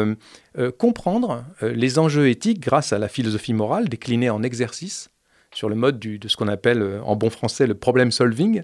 comprendre 0.78 1.46
les 1.62 2.00
enjeux 2.00 2.28
éthiques 2.28 2.60
grâce 2.60 2.92
à 2.92 3.00
la 3.00 3.08
philosophie 3.08 3.54
morale 3.54 3.88
déclinée 3.88 4.30
en 4.30 4.44
exercice 4.44 5.10
sur 5.54 5.70
le 5.70 5.76
mode 5.76 6.00
de 6.00 6.28
ce 6.28 6.38
qu'on 6.38 6.48
appelle 6.48 6.82
euh, 6.82 7.02
en 7.04 7.16
bon 7.16 7.30
français 7.30 7.68
le 7.68 7.76
problem 7.76 8.12
solving, 8.12 8.64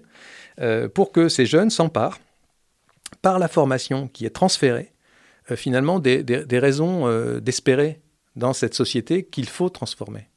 euh, 0.59 0.87
pour 0.87 1.11
que 1.11 1.29
ces 1.29 1.45
jeunes 1.45 1.69
s'emparent, 1.69 2.19
par 3.21 3.39
la 3.39 3.47
formation 3.47 4.07
qui 4.07 4.25
est 4.25 4.31
transférée, 4.31 4.93
euh, 5.51 5.55
finalement 5.55 5.99
des, 5.99 6.23
raisons 6.51 7.07
d'espérer 7.39 8.01
dans 8.35 8.53
cette 8.53 8.73
société 8.73 9.23
qu'il 9.23 9.47
faut 9.47 9.69
transformer. 9.69 10.27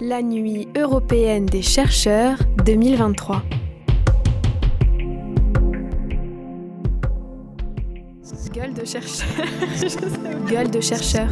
La 0.00 0.22
nuit 0.22 0.68
européenne 0.76 1.46
des 1.46 1.62
chercheurs 1.62 2.38
2023. 2.64 3.42
Gueule 8.52 8.74
de 8.74 8.84
chercheur. 8.84 9.28
Gueule 10.50 10.70
de 10.70 10.80
chercheur 10.80 11.28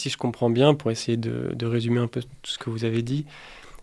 si 0.00 0.08
je 0.08 0.16
comprends 0.16 0.48
bien, 0.48 0.74
pour 0.74 0.90
essayer 0.90 1.18
de, 1.18 1.66
résumer 1.66 2.00
un 2.00 2.06
peu 2.06 2.22
tout 2.22 2.50
ce 2.50 2.58
que 2.58 2.70
vous 2.70 2.84
avez 2.84 3.02
dit, 3.02 3.26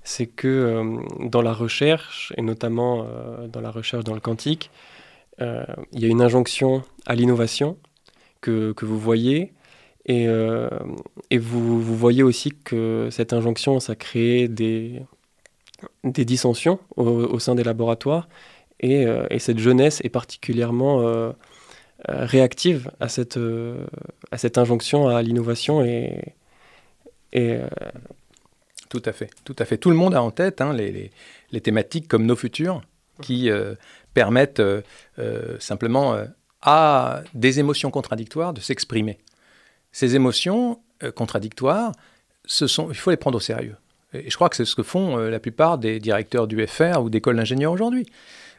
c'est 0.04 0.26
que 0.26 0.48
euh, 0.48 0.98
dans 1.28 1.44
la 1.44 1.54
recherche, 1.54 2.34
et 2.38 2.42
notamment 2.42 3.06
euh, 3.06 3.48
dans 3.48 3.62
la 3.62 3.70
recherche 3.70 4.04
dans 4.04 4.16
le 4.16 4.20
quantique, 4.20 4.72
euh, 5.42 5.64
il 5.94 6.02
y 6.02 6.06
a 6.06 6.08
une 6.08 6.22
injonction 6.22 6.84
à 7.06 7.14
l'innovation 7.14 7.78
que, 8.42 8.74
vous 8.82 9.00
voyez, 9.00 9.54
et, 10.06 10.28
vous, 11.38 11.82
voyez 11.82 12.24
aussi 12.24 12.52
que 12.64 13.10
cette 13.12 13.34
injonction, 13.34 13.80
ça 13.80 13.96
crée 13.96 14.48
des 14.48 15.04
dissensions 16.04 16.80
au, 16.96 17.38
sein 17.40 17.56
des 17.56 17.64
laboratoires, 17.64 18.30
et, 18.80 19.06
et, 19.30 19.40
cette 19.40 19.60
jeunesse 19.60 20.02
est 20.04 20.10
particulièrement 20.10 21.34
réactive 22.08 22.92
à 23.00 23.10
cette, 23.10 23.40
à 24.32 24.38
cette 24.38 24.58
injonction 24.58 25.08
à 25.08 25.22
l'innovation 25.22 25.84
et, 25.84 26.34
tout 28.90 29.02
à 29.06 29.12
fait, 29.12 29.30
tout 29.44 29.56
à 29.60 29.66
fait. 29.66 29.78
Tout 29.78 29.90
le 29.90 29.96
monde 29.96 30.14
a 30.14 30.22
en 30.22 30.32
tête 30.32 30.62
hein, 30.62 30.74
les, 30.74 31.12
thématiques 31.62 32.08
comme 32.08 32.26
nos 32.26 32.36
futurs 32.36 32.82
qui 33.22 33.50
permettent 34.14 34.62
simplement 35.60 36.18
à 36.62 37.22
des 37.34 37.60
émotions 37.60 37.92
contradictoires 37.92 38.54
de 38.54 38.62
s'exprimer. 38.62 39.18
Ces 39.92 40.16
émotions 40.16 40.80
contradictoires, 41.16 41.92
il 42.62 42.96
faut 42.96 43.12
les 43.12 43.18
prendre 43.18 43.38
au 43.38 43.42
sérieux. 43.42 43.76
Et 44.14 44.30
je 44.30 44.36
crois 44.36 44.50
que 44.50 44.56
c'est 44.56 44.66
ce 44.66 44.76
que 44.76 44.84
font 44.84 45.18
la 45.18 45.40
plupart 45.40 45.78
des 45.78 46.00
directeurs 46.00 46.48
du 46.48 46.66
FR 46.66 47.02
ou 47.02 47.10
d'écoles 47.10 47.36
d'ingénieurs 47.36 47.72
aujourd'hui. 47.72 48.06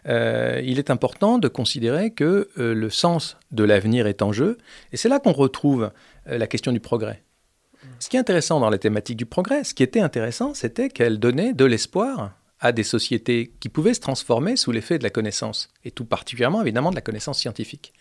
Euh, 0.07 0.61
il 0.65 0.79
est 0.79 0.91
important 0.91 1.39
de 1.39 1.49
considérer 1.49 2.13
que 2.13 2.49
euh, 2.59 2.75
le 2.75 2.91
sens 2.91 3.37
de 3.51 3.65
l'avenir 3.65 4.07
est 4.07 4.23
en 4.23 4.33
jeu, 4.33 4.59
et 4.93 4.97
c'est 4.97 5.09
là 5.09 5.19
qu'on 5.19 5.33
retrouve 5.33 5.91
euh, 6.29 6.39
la 6.39 6.47
question 6.47 6.73
du 6.73 6.81
progrès. 6.81 7.23
Ce 8.01 8.09
qui 8.09 8.17
est 8.17 8.21
intéressant 8.21 8.61
dans 8.61 8.71
la 8.71 8.79
thématique 8.79 9.17
du 9.17 9.27
progrès, 9.27 9.65
ce 9.65 9.75
qui 9.75 9.83
était 9.83 10.01
intéressant, 10.01 10.55
c'était 10.55 10.89
qu'elle 10.89 11.19
donnait 11.19 11.53
de 11.53 11.65
l'espoir 11.65 12.33
à 12.61 12.73
des 12.73 12.83
sociétés 12.83 13.53
qui 13.61 13.69
pouvaient 13.69 13.95
se 13.95 14.01
transformer 14.01 14.57
sous 14.57 14.73
l'effet 14.73 14.99
de 14.99 15.05
la 15.05 15.11
connaissance, 15.11 15.69
et 15.85 15.91
tout 15.91 16.05
particulièrement 16.05 16.63
évidemment 16.63 16.91
de 16.91 16.97
la 16.97 17.01
connaissance 17.01 17.39
scientifique. 17.39 17.93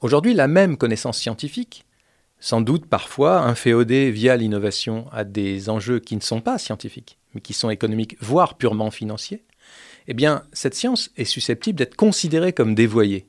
Aujourd'hui, 0.00 0.34
la 0.34 0.48
même 0.48 0.76
connaissance 0.76 1.18
scientifique, 1.18 1.84
sans 2.40 2.60
doute 2.60 2.86
parfois 2.86 3.40
inféodée 3.40 4.10
via 4.10 4.36
l'innovation 4.36 5.06
à 5.12 5.24
des 5.24 5.70
enjeux 5.70 5.98
qui 5.98 6.16
ne 6.16 6.20
sont 6.20 6.40
pas 6.40 6.58
scientifiques, 6.58 7.18
mais 7.34 7.40
qui 7.40 7.54
sont 7.54 7.70
économiques, 7.70 8.16
voire 8.20 8.56
purement 8.56 8.90
financiers, 8.90 9.44
eh 10.06 10.14
bien, 10.14 10.44
cette 10.52 10.74
science 10.74 11.10
est 11.16 11.24
susceptible 11.24 11.78
d'être 11.78 11.96
considérée 11.96 12.52
comme 12.52 12.74
dévoyée 12.74 13.26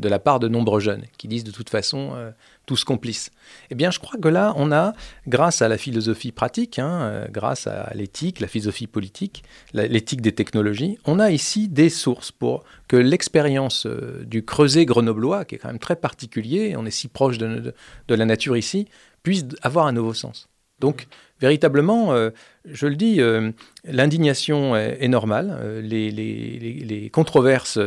de 0.00 0.08
la 0.08 0.18
part 0.18 0.40
de 0.40 0.48
nombreux 0.48 0.80
jeunes 0.80 1.04
qui 1.18 1.28
disent 1.28 1.44
de 1.44 1.52
toute 1.52 1.70
façon 1.70 2.12
euh, 2.14 2.32
tous 2.66 2.82
complices. 2.84 3.30
Eh 3.70 3.74
bien, 3.74 3.90
je 3.90 4.00
crois 4.00 4.18
que 4.18 4.28
là, 4.28 4.52
on 4.56 4.72
a, 4.72 4.92
grâce 5.28 5.62
à 5.62 5.68
la 5.68 5.78
philosophie 5.78 6.32
pratique, 6.32 6.78
hein, 6.78 7.02
euh, 7.02 7.26
grâce 7.30 7.66
à 7.66 7.92
l'éthique, 7.94 8.40
la 8.40 8.48
philosophie 8.48 8.88
politique, 8.88 9.44
l'éthique 9.72 10.20
des 10.20 10.32
technologies, 10.32 10.98
on 11.04 11.20
a 11.20 11.30
ici 11.30 11.68
des 11.68 11.90
sources 11.90 12.32
pour 12.32 12.64
que 12.88 12.96
l'expérience 12.96 13.86
euh, 13.86 14.24
du 14.26 14.44
creuset 14.44 14.84
grenoblois, 14.84 15.44
qui 15.44 15.54
est 15.54 15.58
quand 15.58 15.68
même 15.68 15.78
très 15.78 15.96
particulier, 15.96 16.74
on 16.76 16.86
est 16.86 16.90
si 16.90 17.08
proche 17.08 17.38
de 17.38 17.74
la 18.08 18.24
nature 18.24 18.56
ici, 18.56 18.88
puisse 19.22 19.44
avoir 19.62 19.86
un 19.86 19.92
nouveau 19.92 20.14
sens. 20.14 20.48
Donc, 20.80 21.06
véritablement, 21.40 22.12
euh, 22.12 22.30
je 22.64 22.86
le 22.86 22.96
dis, 22.96 23.20
euh, 23.20 23.50
l'indignation 23.84 24.76
est, 24.76 25.08
normale, 25.08 25.56
euh, 25.60 25.80
les, 25.80 27.10
controverses 27.10 27.78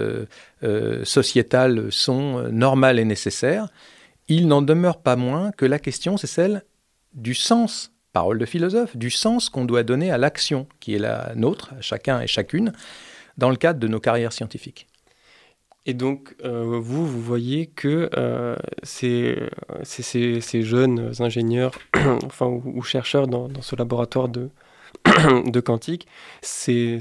sociétales 1.03 1.91
sont 1.91 2.49
normales 2.51 2.99
et 2.99 3.05
nécessaires. 3.05 3.67
Il 4.27 4.47
n'en 4.47 4.61
demeure 4.61 4.97
pas 5.01 5.15
moins 5.15 5.51
que 5.51 5.65
la 5.65 5.79
question, 5.79 6.17
c'est 6.17 6.27
celle 6.27 6.63
du 7.13 7.33
sens, 7.33 7.91
parole 8.13 8.37
de 8.37 8.45
philosophe, 8.45 8.95
du 8.95 9.09
sens 9.09 9.49
qu'on 9.49 9.65
doit 9.65 9.83
donner 9.83 10.11
à 10.11 10.17
l'action 10.17 10.67
qui 10.79 10.95
est 10.95 10.99
la 10.99 11.33
nôtre, 11.35 11.73
chacun 11.81 12.21
et 12.21 12.27
chacune, 12.27 12.73
dans 13.37 13.49
le 13.49 13.55
cadre 13.55 13.79
de 13.79 13.87
nos 13.87 13.99
carrières 13.99 14.33
scientifiques. 14.33 14.87
Et 15.89 15.93
donc, 15.93 16.35
euh, 16.43 16.79
vous, 16.81 17.07
vous 17.07 17.21
voyez 17.21 17.67
que 17.67 18.09
euh, 18.17 18.57
ces, 18.83 19.49
jeunes 20.61 21.13
ingénieurs 21.19 21.71
enfin, 22.25 22.45
ou, 22.47 22.81
chercheurs 22.83 23.27
dans, 23.27 23.49
ce 23.61 23.77
laboratoire 23.77 24.27
de, 24.27 24.49
quantique, 25.61 26.05
ces, 26.41 26.99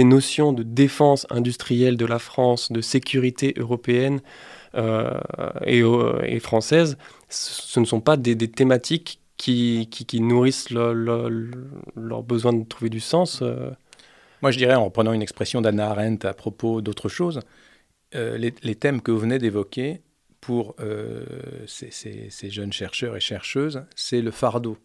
notions 0.00 0.52
de 0.52 0.62
défense 0.62 1.26
industrielle 1.30 1.96
de 1.96 2.04
la 2.04 2.18
France, 2.18 2.70
de 2.70 2.82
sécurité 2.82 3.54
européenne 3.56 4.20
euh, 4.74 5.18
et, 5.64 6.40
française, 6.40 6.98
ce 7.30 7.80
ne 7.80 7.86
sont 7.86 8.02
pas 8.02 8.18
des, 8.18 8.36
thématiques 8.36 9.22
qui, 9.38 9.88
nourrissent 10.20 10.68
leur, 10.68 12.22
besoin 12.22 12.52
de 12.52 12.64
trouver 12.64 12.90
du 12.90 13.00
sens 13.00 13.42
moi, 14.42 14.50
je 14.50 14.58
dirais, 14.58 14.74
en 14.74 14.84
reprenant 14.84 15.12
une 15.12 15.22
expression 15.22 15.60
d'Anna 15.60 15.90
Arendt 15.90 16.26
à 16.26 16.34
propos 16.34 16.80
d'autre 16.80 17.08
chose, 17.08 17.40
euh, 18.14 18.38
les, 18.38 18.74
thèmes 18.74 19.02
que 19.02 19.10
vous 19.10 19.18
venez 19.18 19.38
d'évoquer 19.38 20.00
pour 20.40 20.76
euh, 20.80 21.24
ces, 21.66 22.30
jeunes 22.50 22.72
chercheurs 22.72 23.16
et 23.16 23.20
chercheuses, 23.20 23.84
c'est 23.96 24.22
le 24.22 24.30
fardeau 24.30 24.78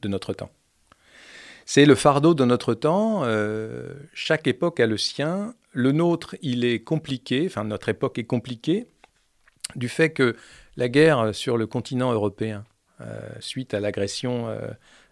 de 0.00 0.08
notre 0.08 0.34
temps. 0.34 0.50
C'est 1.64 1.86
le 1.86 1.94
fardeau 1.94 2.34
de 2.34 2.44
notre 2.44 2.74
temps. 2.74 3.22
Euh, 3.24 3.94
chaque 4.12 4.46
époque 4.46 4.78
a 4.78 4.86
le 4.86 4.98
sien. 4.98 5.54
Le 5.72 5.92
nôtre, 5.92 6.36
il 6.42 6.64
est 6.64 6.80
compliqué. 6.80 7.44
Enfin, 7.46 7.64
notre 7.64 7.88
époque 7.88 8.18
est 8.18 8.24
compliquée 8.24 8.86
du 9.74 9.88
fait 9.88 10.10
que 10.10 10.36
la 10.76 10.88
guerre 10.88 11.34
sur 11.34 11.56
le 11.56 11.66
continent 11.66 12.12
européen, 12.12 12.64
suite 13.40 13.74
à 13.74 13.80
l'agression 13.80 14.48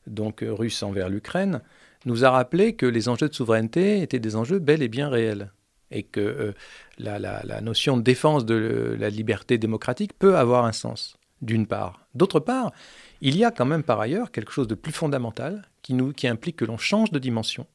donc 0.06 0.44
russe 0.46 0.82
envers 0.82 1.08
l'Ukraine, 1.08 1.60
nous 2.04 2.24
a 2.24 2.30
rappelé 2.30 2.74
que 2.74 2.86
les 2.86 3.08
enjeux 3.08 3.28
de 3.28 3.34
souveraineté 3.34 4.02
étaient 4.02 4.18
des 4.18 4.36
enjeux 4.36 4.58
bel 4.58 4.82
et 4.82 4.88
bien 4.88 5.08
réels 5.08 5.50
et 5.90 6.02
que 6.02 6.20
euh, 6.20 6.52
la, 6.98 7.60
notion 7.60 7.96
de 7.96 8.02
défense 8.02 8.44
de 8.44 8.96
la 8.98 9.10
liberté 9.10 9.58
démocratique 9.58 10.12
peut 10.18 10.36
avoir 10.36 10.64
un 10.64 10.72
sens, 10.72 11.16
d'une 11.40 11.66
part. 11.66 12.06
D'autre 12.14 12.40
part, 12.40 12.72
il 13.20 13.36
y 13.36 13.44
a 13.44 13.50
quand 13.50 13.64
même 13.64 13.82
par 13.82 14.00
ailleurs 14.00 14.30
quelque 14.30 14.52
chose 14.52 14.68
de 14.68 14.74
plus 14.74 14.92
fondamental 14.92 15.68
qui, 15.82 15.94
implique 16.26 16.56
que 16.56 16.64
l'on 16.64 16.78
change 16.78 17.10
de 17.10 17.18
dimension, 17.18 17.66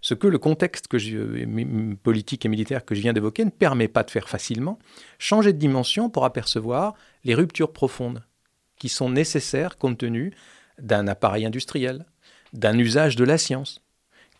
ce 0.00 0.14
que 0.14 0.26
le 0.26 0.38
contexte 0.38 0.86
je, 0.98 1.94
politique 1.94 2.44
et 2.44 2.48
militaire 2.48 2.84
que 2.84 2.94
je 2.94 3.00
viens 3.00 3.12
d'évoquer 3.12 3.44
ne 3.44 3.50
permet 3.50 3.88
pas 3.88 4.02
de 4.02 4.10
faire 4.10 4.28
facilement, 4.28 4.78
changer 5.18 5.52
de 5.52 5.58
dimension 5.58 6.10
pour 6.10 6.24
apercevoir 6.24 6.94
les 7.24 7.34
ruptures 7.34 7.72
profondes 7.72 8.24
qui 8.78 8.88
sont 8.88 9.10
nécessaires 9.10 9.76
compte 9.76 9.98
tenu 9.98 10.32
d'un 10.80 11.06
appareil 11.06 11.44
industriel, 11.44 12.06
d'un 12.52 12.78
usage 12.78 13.16
de 13.16 13.24
la 13.24 13.38
science 13.38 13.82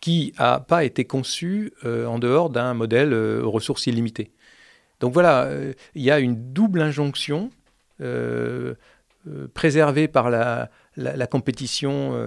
qui 0.01 0.33
n'a 0.39 0.59
pas 0.59 0.83
été 0.83 1.05
conçu 1.05 1.71
euh, 1.85 2.05
en 2.07 2.19
dehors 2.19 2.49
d'un 2.49 2.73
modèle 2.73 3.13
euh, 3.13 3.43
aux 3.43 3.51
ressources 3.51 3.87
illimitées. 3.87 4.31
Donc 4.99 5.13
voilà, 5.13 5.43
euh, 5.43 5.73
il 5.95 6.01
y 6.01 6.11
a 6.11 6.19
une 6.19 6.51
double 6.51 6.81
injonction 6.81 7.51
préservée 9.53 10.07
par 10.07 10.31
la, 10.31 10.71
la, 10.97 11.27
compétition, 11.27 12.19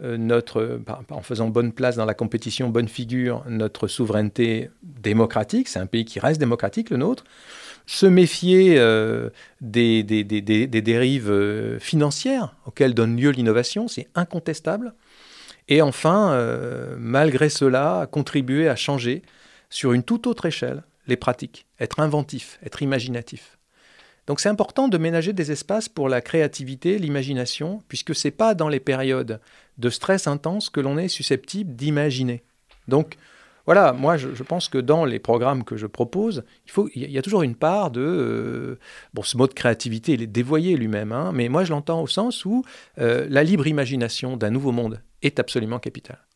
notre, 0.00 0.80
en 1.08 1.22
faisant 1.22 1.50
bonne 1.50 1.72
place 1.72 1.94
dans 1.94 2.04
la 2.04 2.14
compétition, 2.14 2.68
bonne 2.68 2.88
figure, 2.88 3.44
notre 3.48 3.86
souveraineté 3.86 4.70
démocratique, 4.82 5.68
c'est 5.68 5.78
un 5.78 5.86
pays 5.86 6.04
qui 6.04 6.18
reste 6.18 6.40
démocratique, 6.40 6.90
le 6.90 6.96
nôtre, 6.96 7.22
se 7.86 8.06
méfier 8.06 8.74
des, 9.60 10.02
des, 10.02 10.24
des, 10.24 10.42
des, 10.42 10.82
dérives 10.82 11.78
financières 11.78 12.56
auxquelles 12.66 12.94
donne 12.94 13.16
lieu 13.16 13.30
l'innovation, 13.30 13.86
c'est 13.86 14.08
incontestable. 14.16 14.94
Et 15.68 15.82
enfin, 15.82 16.32
euh, 16.32 16.96
malgré 16.98 17.48
cela, 17.48 18.06
contribuer 18.10 18.68
à 18.68 18.76
changer 18.76 19.22
sur 19.70 19.92
une 19.92 20.02
toute 20.02 20.26
autre 20.26 20.46
échelle 20.46 20.82
les 21.06 21.16
pratiques, 21.16 21.66
être 21.80 22.00
inventif, 22.00 22.58
être 22.64 22.82
imaginatif. 22.82 23.58
Donc 24.26 24.40
c'est 24.40 24.48
important 24.48 24.88
de 24.88 24.96
ménager 24.96 25.32
des 25.32 25.52
espaces 25.52 25.88
pour 25.88 26.08
la 26.08 26.22
créativité, 26.22 26.98
l'imagination, 26.98 27.82
puisque 27.88 28.14
ce 28.14 28.28
n'est 28.28 28.32
pas 28.32 28.54
dans 28.54 28.68
les 28.68 28.80
périodes 28.80 29.40
de 29.76 29.90
stress 29.90 30.26
intense 30.26 30.70
que 30.70 30.80
l'on 30.80 30.96
est 30.96 31.08
susceptible 31.08 31.74
d'imaginer. 31.74 32.42
Donc 32.88 33.16
voilà, 33.66 33.92
moi 33.92 34.16
je, 34.16 34.42
pense 34.42 34.68
que 34.68 34.78
dans 34.78 35.04
les 35.04 35.18
programmes 35.18 35.64
que 35.64 35.76
je 35.76 35.86
propose, 35.86 36.44
il, 36.94 37.10
y 37.10 37.18
a 37.18 37.22
toujours 37.22 37.42
une 37.42 37.54
part 37.54 37.90
de... 37.90 38.00
Euh, 38.00 38.78
bon, 39.14 39.22
ce 39.22 39.36
mot 39.36 39.46
de 39.46 39.54
créativité, 39.54 40.12
il 40.12 40.22
est 40.22 40.26
dévoyé 40.26 40.76
lui-même, 40.76 41.12
hein, 41.12 41.32
mais 41.32 41.48
moi 41.48 41.64
je 41.64 41.72
l'entends 41.72 42.02
au 42.02 42.06
sens 42.06 42.44
où 42.44 42.64
euh, 42.98 43.26
la 43.30 43.42
libre 43.42 43.66
imagination 43.66 44.36
d'un 44.36 44.50
nouveau 44.50 44.72
monde 44.72 45.02
est 45.22 45.38
absolument 45.38 45.78
capitale. 45.78 46.26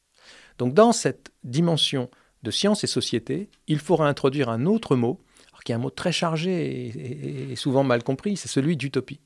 Donc 0.59 0.75
dans 0.75 0.93
cette 0.93 1.31
dimension 1.45 2.11
de 2.43 2.51
science 2.51 2.83
et 2.85 2.87
société, 2.87 3.51
il 3.67 3.79
faudra 3.79 4.09
introduire 4.09 4.49
un 4.49 4.65
autre 4.65 4.97
mot, 4.97 5.21
qui 5.65 5.73
est 5.73 5.75
un 5.75 5.79
mot 5.79 5.91
très 5.91 6.13
chargé 6.13 7.51
et, 7.51 7.57
souvent 7.57 7.85
mal 7.85 8.03
compris, 8.03 8.39
c'est 8.39 8.49
celui 8.49 8.77
d'utopie. 8.77 9.21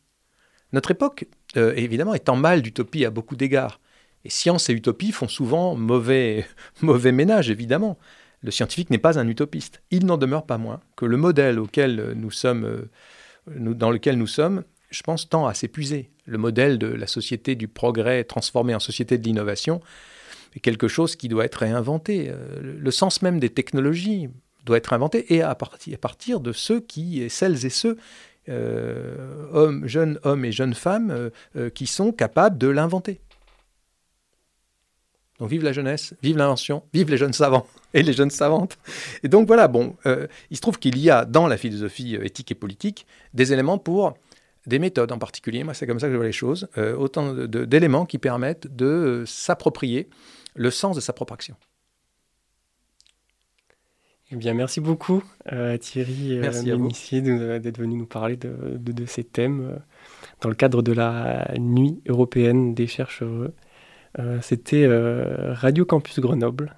Notre 0.73 0.91
époque, 0.91 1.27
euh, 1.57 1.73
évidemment, 1.77 2.15
est 2.15 2.29
en 2.29 2.35
mal 2.35 2.62
d'utopie 2.62 3.05
à 3.05 3.11
beaucoup 3.11 3.37
d'égards. 3.37 3.81
Et 4.25 4.31
science 4.31 4.71
et 4.71 4.73
utopie 4.73 5.13
font 5.13 5.29
souvent 5.29 5.75
mauvais, 5.77 6.47
ménage, 6.83 7.51
évidemment. 7.51 7.99
Le 8.43 8.51
scientifique 8.51 8.91
n'est 8.91 8.99
pas 8.99 9.19
un 9.19 9.29
utopiste. 9.29 9.83
Il 9.91 10.07
n'en 10.07 10.19
demeure 10.19 10.47
pas 10.47 10.59
moins 10.59 10.81
que 10.97 11.05
le 11.05 11.17
modèle 11.17 11.59
auquel 11.59 12.15
nous 12.17 12.31
sommes, 12.31 12.65
euh, 12.65 13.75
dans 13.75 13.91
lequel 13.91 14.19
nous 14.19 14.27
sommes, 14.27 14.65
je 14.91 15.03
pense, 15.03 15.29
tend 15.29 15.47
à 15.47 15.55
s'épuiser. 15.55 16.11
Le 16.27 16.39
modèle 16.39 16.79
de 16.79 16.89
la 16.89 17.07
société 17.07 17.55
du 17.55 17.69
progrès 17.69 18.25
transformé 18.25 18.75
en 18.75 18.81
société 18.81 19.17
de 19.17 19.25
l'innovation 19.25 19.81
est 20.55 20.61
quelque 20.61 20.89
chose 20.89 21.15
qui 21.15 21.29
doit 21.29 21.45
être 21.45 21.57
réinventé. 21.57 22.31
Euh, 22.31 22.77
le 22.79 22.91
sens 22.91 23.23
même 23.23 23.39
des 23.39 23.51
technologies 23.51 24.29
doit 24.65 24.77
être 24.77 24.93
inventé 24.93 25.35
et 25.35 25.43
à 25.43 25.55
partir, 25.55 25.95
à 25.95 25.99
partir 25.99 26.41
de 26.41 26.53
ceux 26.53 26.81
qui, 26.81 27.29
celles 27.31 27.65
et 27.65 27.71
ceux, 27.71 27.97
euh, 28.49 29.47
hommes, 29.53 29.87
jeunes 29.87 30.19
hommes 30.25 30.45
et 30.45 30.53
jeunes 30.53 30.75
femmes, 30.75 31.31
qui 31.75 31.87
sont 31.87 32.13
capables 32.13 32.59
de 32.59 32.69
l'inventer. 32.69 33.21
Donc 35.38 35.49
vive 35.49 35.64
la 35.64 35.73
jeunesse, 35.73 36.14
vive 36.23 36.37
l'invention, 36.37 36.83
vive 36.92 37.11
les 37.11 37.16
jeunes 37.16 37.33
savants 37.33 37.66
et 37.95 38.03
les 38.03 38.12
jeunes 38.12 38.31
savantes. 38.31 38.79
Et 39.23 39.29
donc 39.29 39.47
voilà, 39.47 39.68
bon, 39.68 39.97
euh, 40.07 40.27
il 40.51 40.57
se 40.57 40.62
trouve 40.62 40.79
qu'il 40.79 40.99
y 40.99 41.11
a 41.11 41.25
dans 41.25 41.47
la 41.47 41.57
philosophie 41.57 42.16
euh, 42.16 42.25
éthique 42.25 42.51
et 42.53 42.55
politique 42.55 43.07
des 43.35 43.53
éléments 43.53 43.79
pour 43.79 44.14
des 44.66 44.79
méthodes 44.79 45.11
en 45.11 45.18
particulier, 45.18 45.64
moi 45.64 45.75
c'est 45.75 45.88
comme 45.88 45.99
ça 45.99 46.07
que 46.07 46.12
je 46.12 46.16
vois 46.16 46.27
les 46.27 46.31
choses, 46.31 46.68
euh, 46.79 46.95
autant 46.95 47.35
d'éléments 47.35 48.07
qui 48.07 48.18
permettent 48.18 48.68
de 48.68 49.25
s'approprier 49.27 50.09
le 50.55 50.71
sens 50.71 50.95
de 50.95 51.01
sa 51.01 51.12
propre 51.12 51.33
action. 51.33 51.57
Eh 54.31 54.37
bien, 54.37 54.55
merci 54.55 54.81
beaucoup 54.81 55.23
Thierry 55.81 56.38
merci 56.40 57.21
d'être 57.21 57.79
venu 57.79 57.97
nous 57.97 58.07
parler 58.07 58.37
de, 58.37 58.79
de, 58.79 59.05
ces 59.05 59.25
thèmes 59.25 59.81
dans 60.40 60.49
le 60.49 60.55
cadre 60.55 60.81
de 60.81 60.92
la 60.92 61.53
Nuit 61.59 62.01
européenne 62.07 62.73
des 62.73 62.87
chercheurs. 62.87 63.51
C'était 64.40 64.87
Radio 65.55 65.85
Campus 65.85 66.20
Grenoble 66.20 66.75